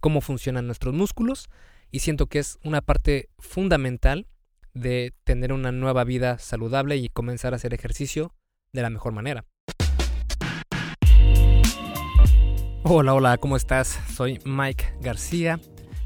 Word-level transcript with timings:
cómo 0.00 0.20
funcionan 0.20 0.66
nuestros 0.66 0.94
músculos 0.94 1.48
y 1.90 2.00
siento 2.00 2.26
que 2.26 2.38
es 2.38 2.58
una 2.64 2.80
parte 2.80 3.28
fundamental 3.38 4.26
de 4.74 5.14
tener 5.24 5.52
una 5.52 5.72
nueva 5.72 6.04
vida 6.04 6.38
saludable 6.38 6.96
y 6.96 7.08
comenzar 7.08 7.52
a 7.52 7.56
hacer 7.56 7.74
ejercicio 7.74 8.34
de 8.72 8.82
la 8.82 8.90
mejor 8.90 9.12
manera. 9.12 9.44
Hola, 12.84 13.14
hola, 13.14 13.36
¿cómo 13.38 13.56
estás? 13.56 13.98
Soy 14.14 14.38
Mike 14.44 14.94
García, 15.00 15.60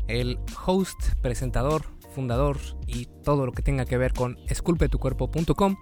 el 0.08 0.38
host, 0.66 1.14
presentador, 1.20 1.84
fundador 2.12 2.58
y 2.86 3.06
todo 3.24 3.46
lo 3.46 3.52
que 3.52 3.62
tenga 3.62 3.84
que 3.84 3.98
ver 3.98 4.12
con 4.12 4.38
esculpetucuerpo.com 4.48 5.76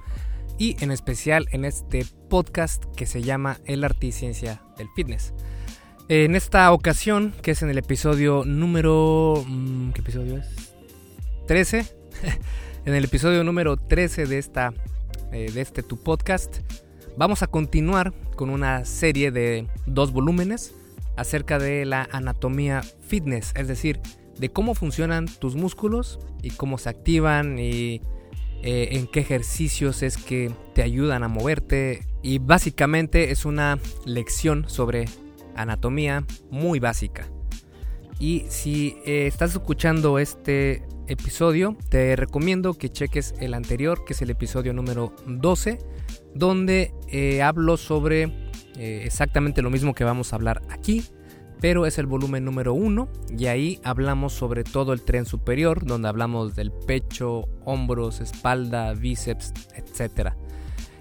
y 0.58 0.76
en 0.84 0.90
especial 0.90 1.46
en 1.52 1.64
este 1.64 2.04
podcast 2.28 2.84
que 2.96 3.06
se 3.06 3.22
llama 3.22 3.58
El 3.64 3.82
arte 3.82 4.08
y 4.08 4.12
ciencia 4.12 4.62
del 4.76 4.88
fitness. 4.94 5.32
En 6.12 6.34
esta 6.34 6.72
ocasión, 6.72 7.32
que 7.40 7.52
es 7.52 7.62
en 7.62 7.70
el 7.70 7.78
episodio 7.78 8.42
número... 8.44 9.44
Mm, 9.46 9.92
¿Qué 9.92 10.00
episodio 10.00 10.38
es? 10.38 10.74
13. 11.46 11.86
en 12.84 12.94
el 12.96 13.04
episodio 13.04 13.44
número 13.44 13.76
13 13.76 14.26
de, 14.26 14.38
esta, 14.38 14.72
eh, 15.30 15.52
de 15.52 15.60
este 15.60 15.84
tu 15.84 16.02
podcast, 16.02 16.62
vamos 17.16 17.44
a 17.44 17.46
continuar 17.46 18.12
con 18.34 18.50
una 18.50 18.84
serie 18.84 19.30
de 19.30 19.68
dos 19.86 20.10
volúmenes 20.12 20.74
acerca 21.16 21.60
de 21.60 21.84
la 21.84 22.08
anatomía 22.10 22.82
fitness, 23.06 23.52
es 23.54 23.68
decir, 23.68 24.00
de 24.36 24.50
cómo 24.50 24.74
funcionan 24.74 25.26
tus 25.26 25.54
músculos 25.54 26.18
y 26.42 26.50
cómo 26.50 26.78
se 26.78 26.88
activan 26.88 27.56
y 27.60 28.02
eh, 28.64 28.88
en 28.94 29.06
qué 29.06 29.20
ejercicios 29.20 30.02
es 30.02 30.16
que 30.16 30.50
te 30.74 30.82
ayudan 30.82 31.22
a 31.22 31.28
moverte. 31.28 32.04
Y 32.20 32.40
básicamente 32.40 33.30
es 33.30 33.44
una 33.44 33.78
lección 34.06 34.68
sobre 34.68 35.04
anatomía 35.62 36.24
muy 36.50 36.80
básica. 36.80 37.28
Y 38.18 38.44
si 38.48 38.98
eh, 39.06 39.26
estás 39.26 39.52
escuchando 39.52 40.18
este 40.18 40.82
episodio, 41.06 41.76
te 41.88 42.14
recomiendo 42.16 42.74
que 42.74 42.90
cheques 42.90 43.34
el 43.40 43.54
anterior, 43.54 44.04
que 44.04 44.12
es 44.12 44.22
el 44.22 44.30
episodio 44.30 44.72
número 44.72 45.14
12, 45.26 45.78
donde 46.34 46.92
eh, 47.08 47.42
hablo 47.42 47.76
sobre 47.76 48.50
exactamente 48.78 49.60
lo 49.60 49.68
mismo 49.68 49.94
que 49.94 50.04
vamos 50.04 50.32
a 50.32 50.36
hablar 50.36 50.62
aquí, 50.70 51.04
pero 51.60 51.86
es 51.86 51.98
el 51.98 52.06
volumen 52.06 52.44
número 52.44 52.72
uno 52.74 53.08
y 53.36 53.46
ahí 53.46 53.80
hablamos 53.84 54.32
sobre 54.32 54.64
todo 54.64 54.92
el 54.92 55.02
tren 55.02 55.26
superior, 55.26 55.84
donde 55.84 56.08
hablamos 56.08 56.56
del 56.56 56.72
pecho, 56.72 57.44
hombros, 57.64 58.20
espalda, 58.20 58.94
bíceps, 58.94 59.52
etc. 59.74 60.30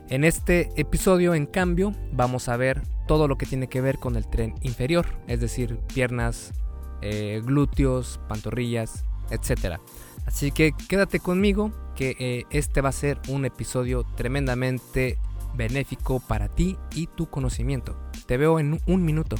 En 0.09 0.23
este 0.23 0.69
episodio, 0.75 1.33
en 1.33 1.45
cambio, 1.45 1.93
vamos 2.11 2.49
a 2.49 2.57
ver 2.57 2.81
todo 3.09 3.27
lo 3.27 3.39
que 3.39 3.47
tiene 3.47 3.67
que 3.67 3.81
ver 3.81 3.97
con 3.97 4.15
el 4.15 4.27
tren 4.27 4.53
inferior, 4.61 5.07
es 5.25 5.41
decir, 5.41 5.79
piernas, 5.91 6.53
eh, 7.01 7.41
glúteos, 7.43 8.19
pantorrillas, 8.29 9.03
etc. 9.31 9.79
Así 10.27 10.51
que 10.51 10.73
quédate 10.87 11.19
conmigo, 11.19 11.71
que 11.95 12.15
eh, 12.19 12.43
este 12.51 12.81
va 12.81 12.89
a 12.89 12.91
ser 12.91 13.19
un 13.27 13.45
episodio 13.45 14.03
tremendamente 14.15 15.17
benéfico 15.55 16.19
para 16.19 16.49
ti 16.49 16.77
y 16.93 17.07
tu 17.07 17.31
conocimiento. 17.31 17.97
Te 18.27 18.37
veo 18.37 18.59
en 18.59 18.79
un 18.85 19.03
minuto. 19.03 19.37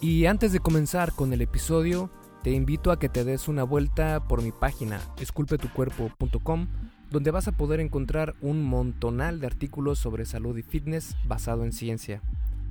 Y 0.00 0.24
antes 0.24 0.54
de 0.54 0.60
comenzar 0.60 1.12
con 1.12 1.34
el 1.34 1.42
episodio, 1.42 2.10
te 2.42 2.52
invito 2.52 2.90
a 2.90 2.98
que 2.98 3.10
te 3.10 3.24
des 3.24 3.48
una 3.48 3.64
vuelta 3.64 4.26
por 4.28 4.40
mi 4.42 4.50
página 4.50 4.98
esculpetucuerpo.com, 5.20 6.68
donde 7.10 7.30
vas 7.30 7.48
a 7.48 7.52
poder 7.52 7.80
encontrar 7.80 8.34
un 8.40 8.64
montonal 8.64 9.40
de 9.40 9.46
artículos 9.46 9.98
sobre 9.98 10.24
salud 10.24 10.56
y 10.56 10.62
fitness 10.62 11.16
basado 11.26 11.64
en 11.64 11.72
ciencia. 11.72 12.22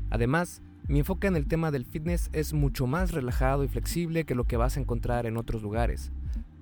Además, 0.09 0.61
mi 0.88 0.99
enfoque 0.99 1.27
en 1.27 1.35
el 1.35 1.47
tema 1.47 1.71
del 1.71 1.85
fitness 1.85 2.29
es 2.33 2.53
mucho 2.53 2.88
más 2.88 3.11
relajado 3.11 3.63
y 3.63 3.67
flexible 3.67 4.25
que 4.25 4.35
lo 4.35 4.45
que 4.45 4.57
vas 4.57 4.77
a 4.77 4.79
encontrar 4.79 5.25
en 5.25 5.38
otros 5.38 5.61
lugares, 5.61 6.11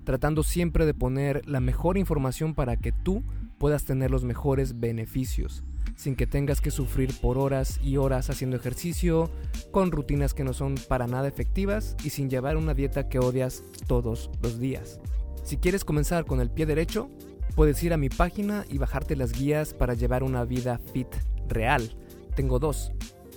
tratando 0.04 0.42
siempre 0.42 0.86
de 0.86 0.94
poner 0.94 1.46
la 1.46 1.60
mejor 1.60 1.98
información 1.98 2.54
para 2.54 2.76
que 2.76 2.92
tú 2.92 3.24
puedas 3.58 3.84
tener 3.84 4.10
los 4.10 4.24
mejores 4.24 4.78
beneficios 4.78 5.64
sin 5.98 6.14
que 6.14 6.28
tengas 6.28 6.60
que 6.60 6.70
sufrir 6.70 7.12
por 7.20 7.38
horas 7.38 7.80
y 7.82 7.96
horas 7.96 8.30
haciendo 8.30 8.56
ejercicio, 8.56 9.30
con 9.72 9.90
rutinas 9.90 10.32
que 10.32 10.44
no 10.44 10.52
son 10.52 10.76
para 10.88 11.08
nada 11.08 11.26
efectivas 11.26 11.96
y 12.04 12.10
sin 12.10 12.30
llevar 12.30 12.56
una 12.56 12.72
dieta 12.72 13.08
que 13.08 13.18
odias 13.18 13.64
todos 13.88 14.30
los 14.40 14.60
días. 14.60 15.00
Si 15.42 15.56
quieres 15.56 15.84
comenzar 15.84 16.24
con 16.24 16.40
el 16.40 16.50
pie 16.50 16.66
derecho, 16.66 17.10
puedes 17.56 17.82
ir 17.82 17.92
a 17.92 17.96
mi 17.96 18.10
página 18.10 18.64
y 18.70 18.78
bajarte 18.78 19.16
las 19.16 19.32
guías 19.32 19.74
para 19.74 19.94
llevar 19.94 20.22
una 20.22 20.44
vida 20.44 20.78
fit 20.92 21.08
real. 21.48 21.96
Tengo 22.36 22.60
dos, 22.60 22.92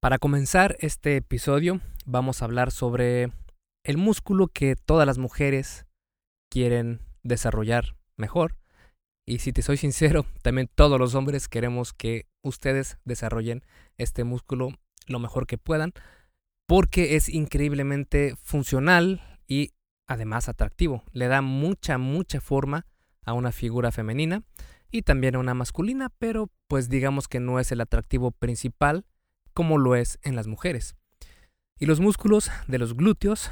Para 0.00 0.18
comenzar 0.18 0.76
este 0.78 1.16
episodio, 1.16 1.80
vamos 2.06 2.40
a 2.40 2.44
hablar 2.44 2.70
sobre 2.70 3.32
el 3.82 3.96
músculo 3.96 4.46
que 4.46 4.76
todas 4.76 5.04
las 5.08 5.18
mujeres 5.18 5.86
quieren 6.48 7.00
desarrollar 7.24 7.96
mejor. 8.16 8.56
Y 9.26 9.40
si 9.40 9.52
te 9.52 9.62
soy 9.62 9.76
sincero, 9.76 10.24
también 10.42 10.70
todos 10.72 11.00
los 11.00 11.16
hombres 11.16 11.48
queremos 11.48 11.92
que 11.92 12.26
ustedes 12.44 12.98
desarrollen 13.04 13.64
este 13.96 14.22
músculo 14.22 14.70
lo 15.08 15.18
mejor 15.18 15.48
que 15.48 15.58
puedan, 15.58 15.92
porque 16.68 17.16
es 17.16 17.28
increíblemente 17.28 18.36
funcional 18.40 19.40
y 19.48 19.72
además 20.06 20.48
atractivo. 20.48 21.02
Le 21.10 21.26
da 21.26 21.42
mucha, 21.42 21.98
mucha 21.98 22.40
forma 22.40 22.86
a 23.24 23.32
una 23.32 23.50
figura 23.50 23.90
femenina 23.90 24.44
y 24.92 25.02
también 25.02 25.34
a 25.34 25.40
una 25.40 25.54
masculina, 25.54 26.08
pero 26.20 26.50
pues 26.68 26.88
digamos 26.88 27.26
que 27.26 27.40
no 27.40 27.58
es 27.58 27.72
el 27.72 27.80
atractivo 27.80 28.30
principal 28.30 29.04
como 29.58 29.76
lo 29.76 29.96
es 29.96 30.20
en 30.22 30.36
las 30.36 30.46
mujeres. 30.46 30.94
Y 31.80 31.86
los 31.86 31.98
músculos 31.98 32.48
de 32.68 32.78
los 32.78 32.94
glúteos 32.94 33.50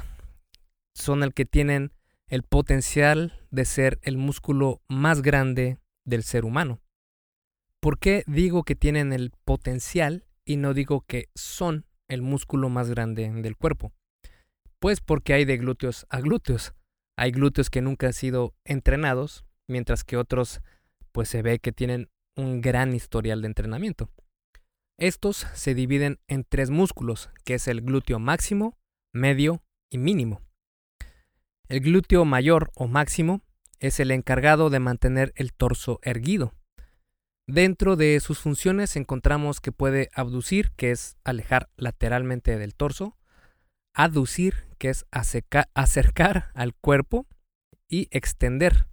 son 0.93 1.21
el 1.21 1.33
que 1.33 1.43
tienen 1.43 1.91
el 2.27 2.43
potencial 2.43 3.45
de 3.51 3.65
ser 3.65 3.99
el 4.03 4.17
músculo 4.17 4.81
más 4.87 5.21
grande 5.21 5.79
del 6.05 6.23
ser 6.23 6.45
humano. 6.45 6.79
¿Por 7.81 7.99
qué 7.99 8.23
digo 8.25 8.63
que 8.63 8.73
tienen 8.73 9.11
el 9.11 9.31
potencial 9.43 10.25
y 10.45 10.55
no 10.55 10.73
digo 10.73 11.03
que 11.05 11.27
son 11.35 11.85
el 12.07 12.21
músculo 12.21 12.69
más 12.69 12.89
grande 12.89 13.29
del 13.29 13.57
cuerpo? 13.57 13.91
Pues 14.79 15.01
porque 15.01 15.33
hay 15.33 15.43
de 15.43 15.57
glúteos 15.57 16.05
a 16.09 16.21
glúteos. 16.21 16.73
Hay 17.17 17.31
glúteos 17.31 17.69
que 17.69 17.81
nunca 17.81 18.07
han 18.07 18.13
sido 18.13 18.55
entrenados, 18.63 19.43
mientras 19.67 20.05
que 20.05 20.15
otros 20.15 20.61
pues 21.11 21.27
se 21.27 21.41
ve 21.41 21.59
que 21.59 21.73
tienen 21.73 22.09
un 22.37 22.61
gran 22.61 22.95
historial 22.95 23.41
de 23.41 23.47
entrenamiento. 23.47 24.09
Estos 24.97 25.45
se 25.53 25.75
dividen 25.75 26.19
en 26.27 26.43
tres 26.43 26.71
músculos, 26.71 27.29
que 27.43 27.53
es 27.53 27.67
el 27.67 27.81
glúteo 27.81 28.17
máximo, 28.17 28.77
medio 29.13 29.61
y 29.91 29.99
mínimo. 29.99 30.41
El 31.67 31.81
glúteo 31.81 32.25
mayor 32.25 32.71
o 32.75 32.87
máximo 32.87 33.41
es 33.79 33.99
el 33.99 34.09
encargado 34.09 34.71
de 34.71 34.79
mantener 34.79 35.33
el 35.35 35.53
torso 35.53 35.99
erguido. 36.01 36.53
Dentro 37.45 37.95
de 37.95 38.19
sus 38.19 38.39
funciones 38.39 38.95
encontramos 38.95 39.61
que 39.61 39.71
puede 39.71 40.09
abducir, 40.13 40.71
que 40.71 40.89
es 40.91 41.15
alejar 41.23 41.69
lateralmente 41.77 42.57
del 42.57 42.73
torso, 42.73 43.15
aducir, 43.93 44.65
que 44.79 44.89
es 44.89 45.05
acercar 45.11 46.51
al 46.55 46.73
cuerpo, 46.73 47.27
y 47.87 48.07
extender, 48.11 48.87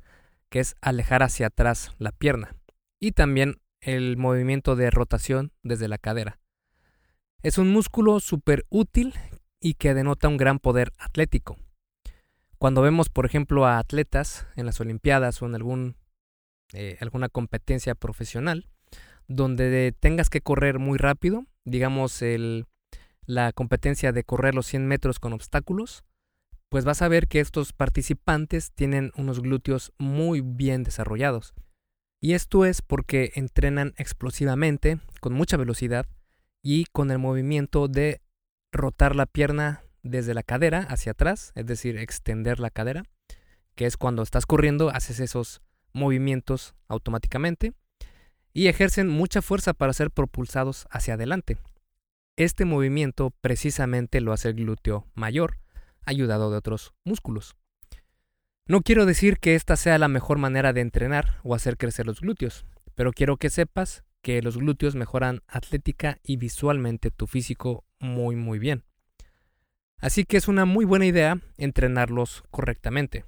que 0.51 0.61
es 0.61 0.77
alejar 0.81 1.23
hacia 1.23 1.49
atrás 1.49 1.93
la 1.99 2.13
pierna, 2.13 2.55
y 3.01 3.13
también 3.13 3.61
el 3.85 4.17
movimiento 4.17 4.77
de 4.77 4.91
rotación 4.91 5.53
desde 5.63 5.89
la 5.89 5.99
cadera. 5.99 6.41
Es 7.43 7.59
un 7.59 7.71
músculo 7.71 8.19
súper 8.21 8.65
útil 8.71 9.13
y 9.61 9.75
que 9.75 9.93
denota 9.93 10.29
un 10.29 10.39
gran 10.39 10.59
poder 10.59 10.93
atlético. 10.99 11.59
Cuando 12.59 12.81
vemos, 12.81 13.11
por 13.11 13.27
ejemplo, 13.27 13.67
a 13.67 13.79
atletas 13.79 14.47
en 14.57 14.65
las 14.65 14.81
Olimpiadas 14.81 15.43
o 15.43 15.47
en 15.47 15.55
algún, 15.55 15.97
eh, 16.73 16.97
alguna 17.01 17.29
competencia 17.29 17.95
profesional, 17.95 18.67
donde 19.29 19.93
tengas 19.93 20.31
que 20.31 20.41
correr 20.41 20.79
muy 20.79 20.97
rápido, 20.97 21.45
digamos 21.67 22.23
el, 22.23 22.67
la 23.27 23.53
competencia 23.53 24.13
de 24.13 24.25
correr 24.25 24.55
los 24.55 24.67
100 24.67 24.87
metros 24.87 25.19
con 25.19 25.35
obstáculos, 25.35 26.05
pues 26.71 26.87
vas 26.87 27.03
a 27.03 27.09
ver 27.09 27.29
que 27.29 27.41
estos 27.41 27.75
participantes 27.75 28.73
tienen 28.73 29.13
unos 29.17 29.41
glúteos 29.41 29.93
muy 29.99 30.41
bien 30.41 30.83
desarrollados. 30.85 31.53
Y 32.25 32.33
esto 32.33 32.65
es 32.65 32.81
porque 32.81 33.33
entrenan 33.35 33.93
explosivamente, 33.99 34.99
con 35.21 35.35
mucha 35.35 35.59
velocidad 35.59 36.07
y 36.63 36.87
con 36.87 37.11
el 37.11 37.19
movimiento 37.19 37.87
de 37.87 38.23
rotar 38.73 39.15
la 39.15 39.27
pierna 39.27 39.83
desde 40.03 40.33
la 40.33 40.43
cadera 40.43 40.87
hacia 40.89 41.13
atrás, 41.13 41.53
es 41.55 41.67
decir, 41.67 41.99
extender 41.99 42.61
la 42.61 42.71
cadera, 42.71 43.03
que 43.75 43.85
es 43.85 43.99
cuando 43.99 44.23
estás 44.23 44.47
corriendo, 44.47 44.89
haces 44.89 45.21
esos 45.21 45.61
movimientos 45.93 46.75
automáticamente 46.89 47.75
y 48.55 48.69
ejercen 48.69 49.07
mucha 49.07 49.43
fuerza 49.43 49.75
para 49.75 49.93
ser 49.93 50.11
propulsados 50.11 50.87
hacia 50.91 51.15
adelante. 51.15 51.59
Este 52.37 52.65
movimiento 52.65 53.35
precisamente 53.43 54.23
lo 54.23 54.33
hace 54.33 54.49
el 54.49 54.55
glúteo 54.55 55.07
mayor, 55.13 55.59
ayudado 56.07 56.51
de 56.51 56.57
otros 56.57 56.95
músculos. 57.05 57.55
No 58.67 58.81
quiero 58.81 59.05
decir 59.05 59.39
que 59.39 59.55
esta 59.55 59.77
sea 59.77 59.99
la 59.99 60.09
mejor 60.09 60.39
manera 60.39 60.73
de 60.73 60.81
entrenar 60.81 61.39
o 61.43 61.55
hacer 61.55 61.77
crecer 61.77 62.07
los 62.07 62.21
glúteos, 62.23 62.65
pero 62.95 63.13
quiero 63.13 63.37
que 63.37 63.51
sepas 63.51 64.05
que 64.23 64.41
los 64.41 64.57
glúteos 64.57 64.95
mejoran 64.95 65.43
atlética 65.49 66.19
y 66.23 66.39
visualmente 66.39 67.11
tu 67.11 67.27
físico 67.27 67.85
muy 68.01 68.37
muy 68.37 68.59
bien. 68.59 68.85
Así 69.99 70.25
que 70.25 70.39
es 70.39 70.49
una 70.49 70.65
muy 70.65 70.87
buena 70.87 71.05
idea 71.05 71.41
entrenarlos 71.59 72.43
correctamente. 72.51 73.27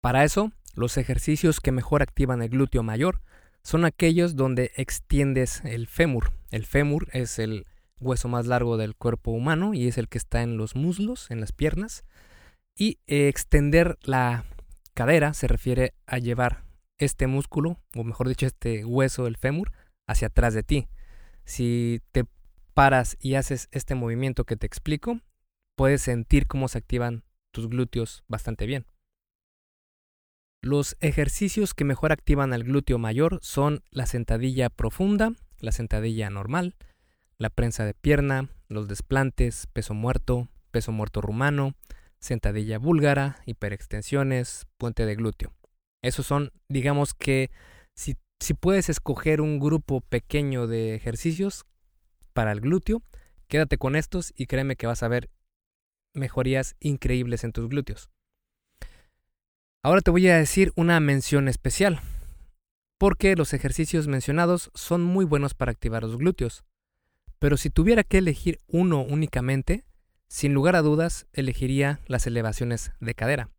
Para 0.00 0.22
eso, 0.22 0.52
los 0.76 0.96
ejercicios 0.96 1.58
que 1.58 1.72
mejor 1.72 2.02
activan 2.02 2.40
el 2.40 2.50
glúteo 2.50 2.84
mayor 2.84 3.22
son 3.64 3.84
aquellos 3.84 4.36
donde 4.36 4.70
extiendes 4.76 5.60
el 5.64 5.88
fémur. 5.88 6.32
El 6.52 6.66
fémur 6.66 7.08
es 7.12 7.40
el 7.40 7.66
hueso 7.98 8.28
más 8.28 8.46
largo 8.46 8.76
del 8.76 8.94
cuerpo 8.94 9.32
humano 9.32 9.74
y 9.74 9.88
es 9.88 9.98
el 9.98 10.08
que 10.08 10.18
está 10.18 10.42
en 10.42 10.56
los 10.56 10.76
muslos, 10.76 11.32
en 11.32 11.40
las 11.40 11.50
piernas. 11.50 12.04
Y 12.76 12.98
eh, 13.06 13.28
extender 13.28 13.98
la 14.02 14.44
cadera 14.94 15.32
se 15.32 15.48
refiere 15.48 15.94
a 16.06 16.18
llevar 16.18 16.64
este 16.98 17.26
músculo, 17.26 17.80
o 17.94 18.04
mejor 18.04 18.28
dicho, 18.28 18.46
este 18.46 18.84
hueso 18.84 19.24
del 19.24 19.36
fémur, 19.36 19.72
hacia 20.06 20.28
atrás 20.28 20.54
de 20.54 20.62
ti. 20.62 20.88
Si 21.44 22.02
te 22.12 22.26
paras 22.74 23.16
y 23.20 23.34
haces 23.34 23.68
este 23.72 23.94
movimiento 23.94 24.44
que 24.44 24.56
te 24.56 24.66
explico, 24.66 25.20
puedes 25.76 26.02
sentir 26.02 26.46
cómo 26.46 26.68
se 26.68 26.78
activan 26.78 27.24
tus 27.50 27.68
glúteos 27.68 28.24
bastante 28.28 28.66
bien. 28.66 28.86
Los 30.62 30.96
ejercicios 31.00 31.74
que 31.74 31.84
mejor 31.84 32.12
activan 32.12 32.52
al 32.52 32.64
glúteo 32.64 32.98
mayor 32.98 33.38
son 33.40 33.82
la 33.90 34.04
sentadilla 34.04 34.68
profunda, 34.68 35.32
la 35.60 35.72
sentadilla 35.72 36.28
normal, 36.28 36.74
la 37.38 37.50
prensa 37.50 37.84
de 37.84 37.94
pierna, 37.94 38.50
los 38.68 38.88
desplantes, 38.88 39.68
peso 39.72 39.94
muerto, 39.94 40.48
peso 40.70 40.92
muerto 40.92 41.20
rumano, 41.20 41.74
sentadilla 42.18 42.78
búlgara, 42.78 43.40
hiperextensiones, 43.46 44.66
puente 44.78 45.06
de 45.06 45.14
glúteo. 45.14 45.52
Esos 46.02 46.26
son, 46.26 46.52
digamos 46.68 47.14
que, 47.14 47.50
si, 47.94 48.16
si 48.40 48.54
puedes 48.54 48.88
escoger 48.88 49.40
un 49.40 49.58
grupo 49.58 50.00
pequeño 50.00 50.66
de 50.66 50.94
ejercicios 50.94 51.66
para 52.32 52.52
el 52.52 52.60
glúteo, 52.60 53.02
quédate 53.48 53.78
con 53.78 53.96
estos 53.96 54.32
y 54.36 54.46
créeme 54.46 54.76
que 54.76 54.86
vas 54.86 55.02
a 55.02 55.08
ver 55.08 55.30
mejorías 56.12 56.76
increíbles 56.80 57.44
en 57.44 57.52
tus 57.52 57.68
glúteos. 57.68 58.10
Ahora 59.82 60.00
te 60.00 60.10
voy 60.10 60.26
a 60.28 60.36
decir 60.36 60.72
una 60.74 60.98
mención 60.98 61.48
especial, 61.48 62.00
porque 62.98 63.36
los 63.36 63.52
ejercicios 63.52 64.08
mencionados 64.08 64.70
son 64.74 65.04
muy 65.04 65.24
buenos 65.24 65.54
para 65.54 65.70
activar 65.70 66.02
los 66.02 66.16
glúteos. 66.16 66.64
Pero 67.38 67.56
si 67.56 67.70
tuviera 67.70 68.02
que 68.02 68.18
elegir 68.18 68.60
uno 68.66 69.02
únicamente, 69.02 69.84
sin 70.28 70.54
lugar 70.54 70.76
a 70.76 70.82
dudas 70.82 71.26
elegiría 71.32 72.00
las 72.06 72.26
elevaciones 72.26 72.92
de 73.00 73.14
cadera. 73.14 73.50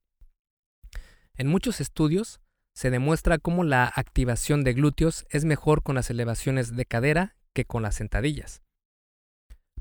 En 1.36 1.48
muchos 1.48 1.82
estudios 1.82 2.42
se 2.74 2.90
demuestra 2.90 3.38
cómo 3.38 3.64
la 3.64 3.86
activación 3.86 4.64
de 4.64 4.74
glúteos 4.74 5.26
es 5.30 5.46
mejor 5.46 5.84
con 5.84 5.96
las 5.96 6.10
elevaciones 6.10 6.76
de 6.76 6.86
cadera 6.86 7.36
que 7.54 7.66
con 7.66 7.82
las 7.82 7.96
sentadillas. 7.96 8.62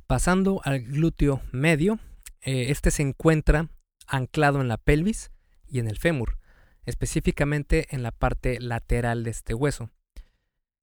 Pasando 0.06 0.60
al 0.64 0.80
glúteo 0.80 1.42
medio, 1.52 1.98
eh, 2.42 2.70
este 2.70 2.90
se 2.90 3.02
encuentra 3.02 3.68
anclado 4.06 4.60
en 4.60 4.68
la 4.68 4.78
pelvis 4.78 5.30
y 5.66 5.80
en 5.80 5.88
el 5.88 5.98
fémur, 5.98 6.38
específicamente 6.84 7.88
en 7.90 8.02
la 8.02 8.12
parte 8.12 8.60
lateral 8.60 9.24
de 9.24 9.30
este 9.30 9.52
hueso. 9.52 9.90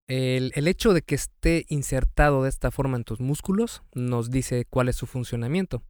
El, 0.08 0.68
hecho 0.68 0.94
de 0.94 1.02
que 1.02 1.16
esté 1.16 1.66
insertado 1.70 2.44
de 2.44 2.50
esta 2.50 2.72
forma 2.72 2.98
en 2.98 3.06
tus 3.06 3.22
músculos 3.22 3.84
nos 3.94 4.30
dice 4.30 4.66
cuál 4.66 4.90
es 4.90 4.98
su 4.98 5.08
funcionamiento. 5.08 5.82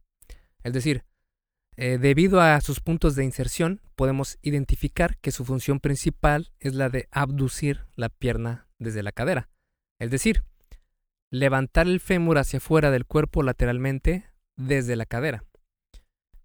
Es 0.64 0.72
decir, 0.72 1.04
eh, 1.76 1.98
debido 1.98 2.40
a 2.40 2.60
sus 2.60 2.80
puntos 2.80 3.14
de 3.14 3.24
inserción, 3.24 3.80
podemos 3.96 4.38
identificar 4.42 5.18
que 5.18 5.30
su 5.30 5.44
función 5.44 5.80
principal 5.80 6.52
es 6.60 6.74
la 6.74 6.88
de 6.88 7.08
abducir 7.10 7.86
la 7.94 8.08
pierna 8.08 8.68
desde 8.78 9.02
la 9.02 9.12
cadera. 9.12 9.50
Es 10.00 10.10
decir, 10.10 10.42
levantar 11.30 11.86
el 11.86 12.00
fémur 12.00 12.38
hacia 12.38 12.58
afuera 12.58 12.90
del 12.90 13.06
cuerpo 13.06 13.42
lateralmente 13.42 14.30
desde 14.56 14.96
la 14.96 15.06
cadera. 15.06 15.44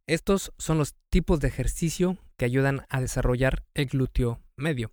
Estos 0.08 0.52
son 0.58 0.80
los 0.80 0.96
tipos 1.12 1.40
de 1.40 1.48
ejercicio 1.48 2.18
que 2.38 2.46
ayudan 2.46 2.86
a 2.90 3.00
desarrollar 3.00 3.64
el 3.76 3.86
glúteo 3.86 4.42
medio. 4.58 4.92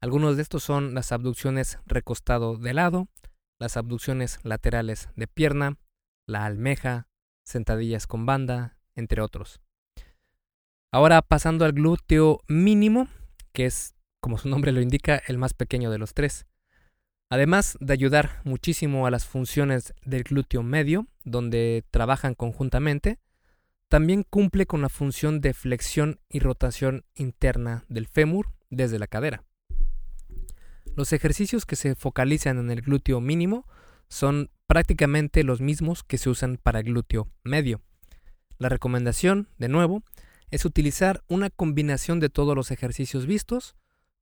Algunos 0.00 0.36
de 0.36 0.42
estos 0.42 0.62
son 0.62 0.94
las 0.94 1.12
abducciones 1.12 1.78
recostado 1.84 2.56
de 2.56 2.72
lado, 2.72 3.08
las 3.58 3.76
abducciones 3.76 4.38
laterales 4.42 5.10
de 5.14 5.26
pierna, 5.26 5.76
la 6.26 6.46
almeja, 6.46 7.09
sentadillas 7.50 8.06
con 8.06 8.26
banda, 8.26 8.76
entre 8.94 9.20
otros. 9.20 9.60
Ahora 10.92 11.22
pasando 11.22 11.64
al 11.64 11.72
glúteo 11.72 12.40
mínimo, 12.48 13.08
que 13.52 13.66
es, 13.66 13.94
como 14.20 14.38
su 14.38 14.48
nombre 14.48 14.72
lo 14.72 14.80
indica, 14.80 15.20
el 15.26 15.38
más 15.38 15.54
pequeño 15.54 15.90
de 15.90 15.98
los 15.98 16.14
tres. 16.14 16.46
Además 17.30 17.78
de 17.80 17.92
ayudar 17.92 18.40
muchísimo 18.44 19.06
a 19.06 19.10
las 19.10 19.24
funciones 19.24 19.94
del 20.04 20.24
glúteo 20.24 20.64
medio, 20.64 21.06
donde 21.22 21.84
trabajan 21.92 22.34
conjuntamente, 22.34 23.20
también 23.88 24.24
cumple 24.24 24.66
con 24.66 24.82
la 24.82 24.88
función 24.88 25.40
de 25.40 25.54
flexión 25.54 26.20
y 26.28 26.40
rotación 26.40 27.04
interna 27.14 27.84
del 27.88 28.06
fémur 28.06 28.52
desde 28.68 28.98
la 28.98 29.06
cadera. 29.06 29.44
Los 30.96 31.12
ejercicios 31.12 31.66
que 31.66 31.76
se 31.76 31.94
focalizan 31.94 32.58
en 32.58 32.70
el 32.70 32.82
glúteo 32.82 33.20
mínimo 33.20 33.66
son 34.10 34.50
prácticamente 34.66 35.42
los 35.44 35.62
mismos 35.62 36.04
que 36.04 36.18
se 36.18 36.28
usan 36.28 36.58
para 36.62 36.82
glúteo 36.82 37.28
medio. 37.42 37.80
La 38.58 38.68
recomendación, 38.68 39.48
de 39.56 39.68
nuevo, 39.68 40.02
es 40.50 40.66
utilizar 40.66 41.22
una 41.28 41.48
combinación 41.48 42.20
de 42.20 42.28
todos 42.28 42.54
los 42.54 42.70
ejercicios 42.70 43.24
vistos, 43.24 43.74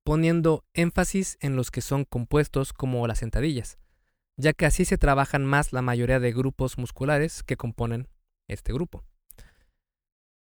poniendo 0.05 0.64
énfasis 0.73 1.37
en 1.40 1.56
los 1.56 1.73
que 1.73 1.81
son 1.81 2.05
compuestos 2.05 2.73
como 2.73 3.05
las 3.08 3.19
sentadillas, 3.19 3.79
ya 4.37 4.52
que 4.52 4.67
así 4.67 4.85
se 4.85 4.99
trabajan 4.99 5.44
más 5.44 5.73
la 5.73 5.82
mayoría 5.82 6.20
de 6.20 6.32
grupos 6.32 6.79
musculares 6.79 7.43
que 7.43 7.56
componen 7.56 8.06
este 8.46 8.73
grupo. 8.73 9.02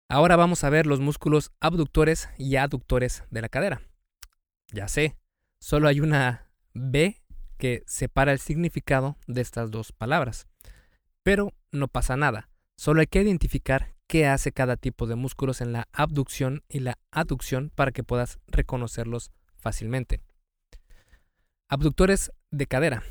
Ahora 0.10 0.36
vamos 0.36 0.64
a 0.64 0.72
ver 0.72 0.88
los 0.88 1.00
músculos 1.00 1.52
abductores 1.60 2.30
y 2.40 2.56
aductores 2.56 3.24
de 3.30 3.42
la 3.42 3.50
cadera. 3.50 3.82
Ya 4.72 4.88
sé, 4.88 5.16
Solo 5.64 5.88
hay 5.88 6.02
una 6.02 6.50
B 6.74 7.23
que 7.54 7.84
separa 7.88 8.32
el 8.32 8.40
significado 8.40 9.18
de 9.28 9.42
estas 9.42 9.72
dos 9.72 9.92
palabras. 9.92 10.48
Pero 11.24 11.54
no 11.72 11.88
pasa 11.88 12.18
nada. 12.18 12.50
Solo 12.76 13.02
hay 13.02 13.08
que 13.08 13.22
identificar 13.22 13.94
qué 14.08 14.28
hace 14.28 14.52
cada 14.52 14.78
tipo 14.78 15.08
de 15.08 15.16
músculos 15.16 15.62
en 15.62 15.72
la 15.72 15.88
abducción 15.92 16.64
y 16.70 16.80
la 16.80 17.00
aducción 17.12 17.72
para 17.74 17.92
que 17.92 18.04
puedas 18.04 18.40
reconocerlos 18.48 19.32
fácilmente. 19.56 20.22
Abductores 21.70 22.32
de 22.52 22.68
cadera. 22.68 23.04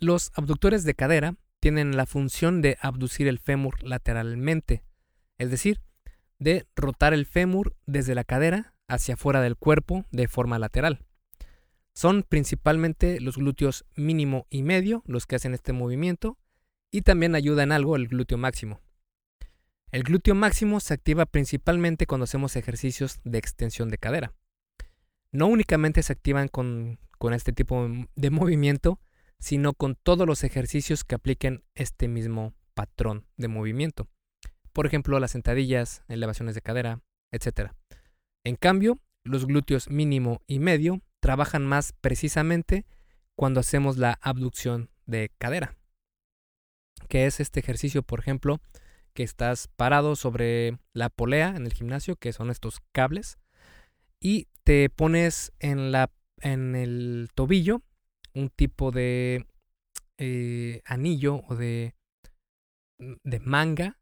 Los 0.00 0.32
abductores 0.34 0.84
de 0.84 0.94
cadera 0.94 1.36
tienen 1.60 1.96
la 1.96 2.06
función 2.06 2.62
de 2.62 2.78
abducir 2.80 3.28
el 3.28 3.38
fémur 3.38 3.82
lateralmente, 3.82 4.82
es 5.38 5.50
decir, 5.50 5.80
de 6.38 6.66
rotar 6.74 7.12
el 7.12 7.26
fémur 7.26 7.76
desde 7.86 8.14
la 8.14 8.24
cadera 8.24 8.74
hacia 8.88 9.16
fuera 9.16 9.40
del 9.42 9.56
cuerpo 9.56 10.06
de 10.10 10.26
forma 10.26 10.58
lateral. 10.58 11.04
Son 11.94 12.22
principalmente 12.22 13.20
los 13.20 13.36
glúteos 13.36 13.84
mínimo 13.96 14.46
y 14.50 14.62
medio 14.62 15.02
los 15.06 15.26
que 15.26 15.36
hacen 15.36 15.54
este 15.54 15.72
movimiento 15.72 16.38
y 16.90 17.02
también 17.02 17.34
ayuda 17.34 17.62
en 17.62 17.72
algo 17.72 17.96
el 17.96 18.08
glúteo 18.08 18.38
máximo. 18.38 18.80
El 19.92 20.04
glúteo 20.04 20.34
máximo 20.34 20.78
se 20.80 20.94
activa 20.94 21.26
principalmente 21.26 22.06
cuando 22.06 22.24
hacemos 22.24 22.54
ejercicios 22.56 23.20
de 23.24 23.38
extensión 23.38 23.88
de 23.88 23.98
cadera. 23.98 24.32
No 25.32 25.46
únicamente 25.46 26.02
se 26.02 26.12
activan 26.12 26.48
con, 26.48 26.98
con 27.18 27.34
este 27.34 27.52
tipo 27.52 27.88
de 28.14 28.30
movimiento, 28.30 29.00
sino 29.40 29.74
con 29.74 29.96
todos 29.96 30.26
los 30.26 30.44
ejercicios 30.44 31.02
que 31.02 31.16
apliquen 31.16 31.64
este 31.74 32.08
mismo 32.08 32.54
patrón 32.74 33.26
de 33.36 33.48
movimiento. 33.48 34.08
Por 34.72 34.86
ejemplo, 34.86 35.18
las 35.18 35.32
sentadillas, 35.32 36.04
elevaciones 36.08 36.54
de 36.54 36.62
cadera, 36.62 37.02
etc. 37.32 37.72
En 38.44 38.56
cambio, 38.56 39.00
los 39.24 39.46
glúteos 39.46 39.90
mínimo 39.90 40.42
y 40.46 40.60
medio 40.60 41.02
trabajan 41.30 41.64
más 41.64 41.92
precisamente 41.92 42.84
cuando 43.36 43.60
hacemos 43.60 43.98
la 43.98 44.18
abducción 44.20 44.90
de 45.06 45.30
cadera, 45.38 45.76
que 47.06 47.26
es 47.26 47.38
este 47.38 47.60
ejercicio, 47.60 48.02
por 48.02 48.18
ejemplo, 48.18 48.60
que 49.14 49.22
estás 49.22 49.68
parado 49.76 50.16
sobre 50.16 50.80
la 50.92 51.08
polea 51.08 51.50
en 51.50 51.66
el 51.66 51.72
gimnasio, 51.72 52.16
que 52.16 52.32
son 52.32 52.50
estos 52.50 52.80
cables, 52.90 53.38
y 54.20 54.48
te 54.64 54.90
pones 54.90 55.52
en, 55.60 55.92
la, 55.92 56.10
en 56.40 56.74
el 56.74 57.28
tobillo 57.32 57.80
un 58.34 58.48
tipo 58.50 58.90
de 58.90 59.46
eh, 60.18 60.82
anillo 60.84 61.44
o 61.46 61.54
de, 61.54 61.94
de 62.98 63.38
manga 63.38 64.00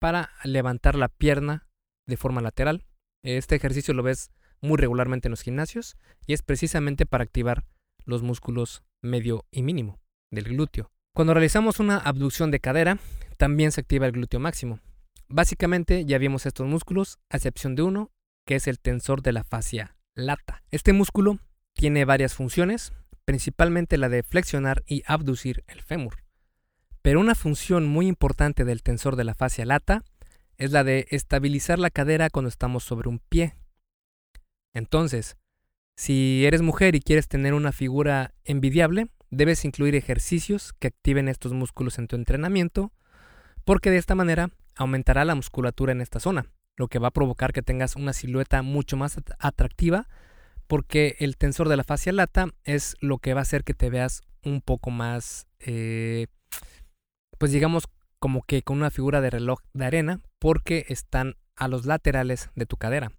para 0.00 0.30
levantar 0.44 0.94
la 0.94 1.08
pierna 1.08 1.66
de 2.06 2.16
forma 2.16 2.40
lateral. 2.40 2.86
Este 3.24 3.56
ejercicio 3.56 3.92
lo 3.92 4.04
ves 4.04 4.30
muy 4.60 4.76
regularmente 4.76 5.28
en 5.28 5.30
los 5.30 5.42
gimnasios 5.42 5.96
y 6.26 6.32
es 6.32 6.42
precisamente 6.42 7.06
para 7.06 7.24
activar 7.24 7.64
los 8.04 8.22
músculos 8.22 8.82
medio 9.02 9.46
y 9.50 9.62
mínimo 9.62 9.98
del 10.30 10.44
glúteo. 10.44 10.90
Cuando 11.14 11.34
realizamos 11.34 11.80
una 11.80 11.98
abducción 11.98 12.50
de 12.50 12.60
cadera, 12.60 12.98
también 13.36 13.72
se 13.72 13.80
activa 13.80 14.06
el 14.06 14.12
glúteo 14.12 14.40
máximo. 14.40 14.80
Básicamente 15.28 16.04
ya 16.04 16.18
vimos 16.18 16.46
estos 16.46 16.66
músculos, 16.66 17.18
a 17.30 17.36
excepción 17.36 17.74
de 17.74 17.82
uno, 17.82 18.10
que 18.46 18.56
es 18.56 18.66
el 18.66 18.78
tensor 18.78 19.22
de 19.22 19.32
la 19.32 19.44
fascia 19.44 19.96
lata. 20.14 20.62
Este 20.70 20.92
músculo 20.92 21.38
tiene 21.72 22.04
varias 22.04 22.34
funciones, 22.34 22.92
principalmente 23.24 23.96
la 23.96 24.08
de 24.08 24.22
flexionar 24.22 24.82
y 24.86 25.02
abducir 25.06 25.64
el 25.68 25.82
fémur. 25.82 26.24
Pero 27.02 27.20
una 27.20 27.34
función 27.34 27.88
muy 27.88 28.06
importante 28.06 28.64
del 28.64 28.82
tensor 28.82 29.16
de 29.16 29.24
la 29.24 29.34
fascia 29.34 29.64
lata 29.64 30.04
es 30.58 30.72
la 30.72 30.84
de 30.84 31.06
estabilizar 31.10 31.78
la 31.78 31.90
cadera 31.90 32.28
cuando 32.28 32.48
estamos 32.48 32.84
sobre 32.84 33.08
un 33.08 33.18
pie. 33.18 33.54
Entonces, 34.74 35.36
si 35.96 36.46
eres 36.46 36.62
mujer 36.62 36.94
y 36.94 37.00
quieres 37.00 37.28
tener 37.28 37.54
una 37.54 37.72
figura 37.72 38.34
envidiable, 38.44 39.08
debes 39.30 39.64
incluir 39.64 39.94
ejercicios 39.94 40.72
que 40.78 40.88
activen 40.88 41.28
estos 41.28 41.52
músculos 41.52 41.98
en 41.98 42.08
tu 42.08 42.16
entrenamiento, 42.16 42.92
porque 43.64 43.90
de 43.90 43.98
esta 43.98 44.14
manera 44.14 44.50
aumentará 44.76 45.24
la 45.24 45.34
musculatura 45.34 45.92
en 45.92 46.00
esta 46.00 46.20
zona, 46.20 46.46
lo 46.76 46.88
que 46.88 46.98
va 46.98 47.08
a 47.08 47.12
provocar 47.12 47.52
que 47.52 47.62
tengas 47.62 47.96
una 47.96 48.12
silueta 48.12 48.62
mucho 48.62 48.96
más 48.96 49.18
atractiva, 49.38 50.08
porque 50.66 51.16
el 51.18 51.36
tensor 51.36 51.68
de 51.68 51.76
la 51.76 51.84
fascia 51.84 52.12
lata 52.12 52.46
es 52.64 52.96
lo 53.00 53.18
que 53.18 53.34
va 53.34 53.40
a 53.40 53.42
hacer 53.42 53.64
que 53.64 53.74
te 53.74 53.90
veas 53.90 54.22
un 54.42 54.62
poco 54.62 54.90
más, 54.90 55.46
eh, 55.58 56.28
pues 57.38 57.52
digamos, 57.52 57.84
como 58.18 58.42
que 58.42 58.62
con 58.62 58.78
una 58.78 58.90
figura 58.90 59.20
de 59.20 59.30
reloj 59.30 59.60
de 59.72 59.84
arena, 59.84 60.20
porque 60.38 60.86
están 60.88 61.36
a 61.56 61.68
los 61.68 61.86
laterales 61.86 62.50
de 62.54 62.66
tu 62.66 62.76
cadera. 62.76 63.12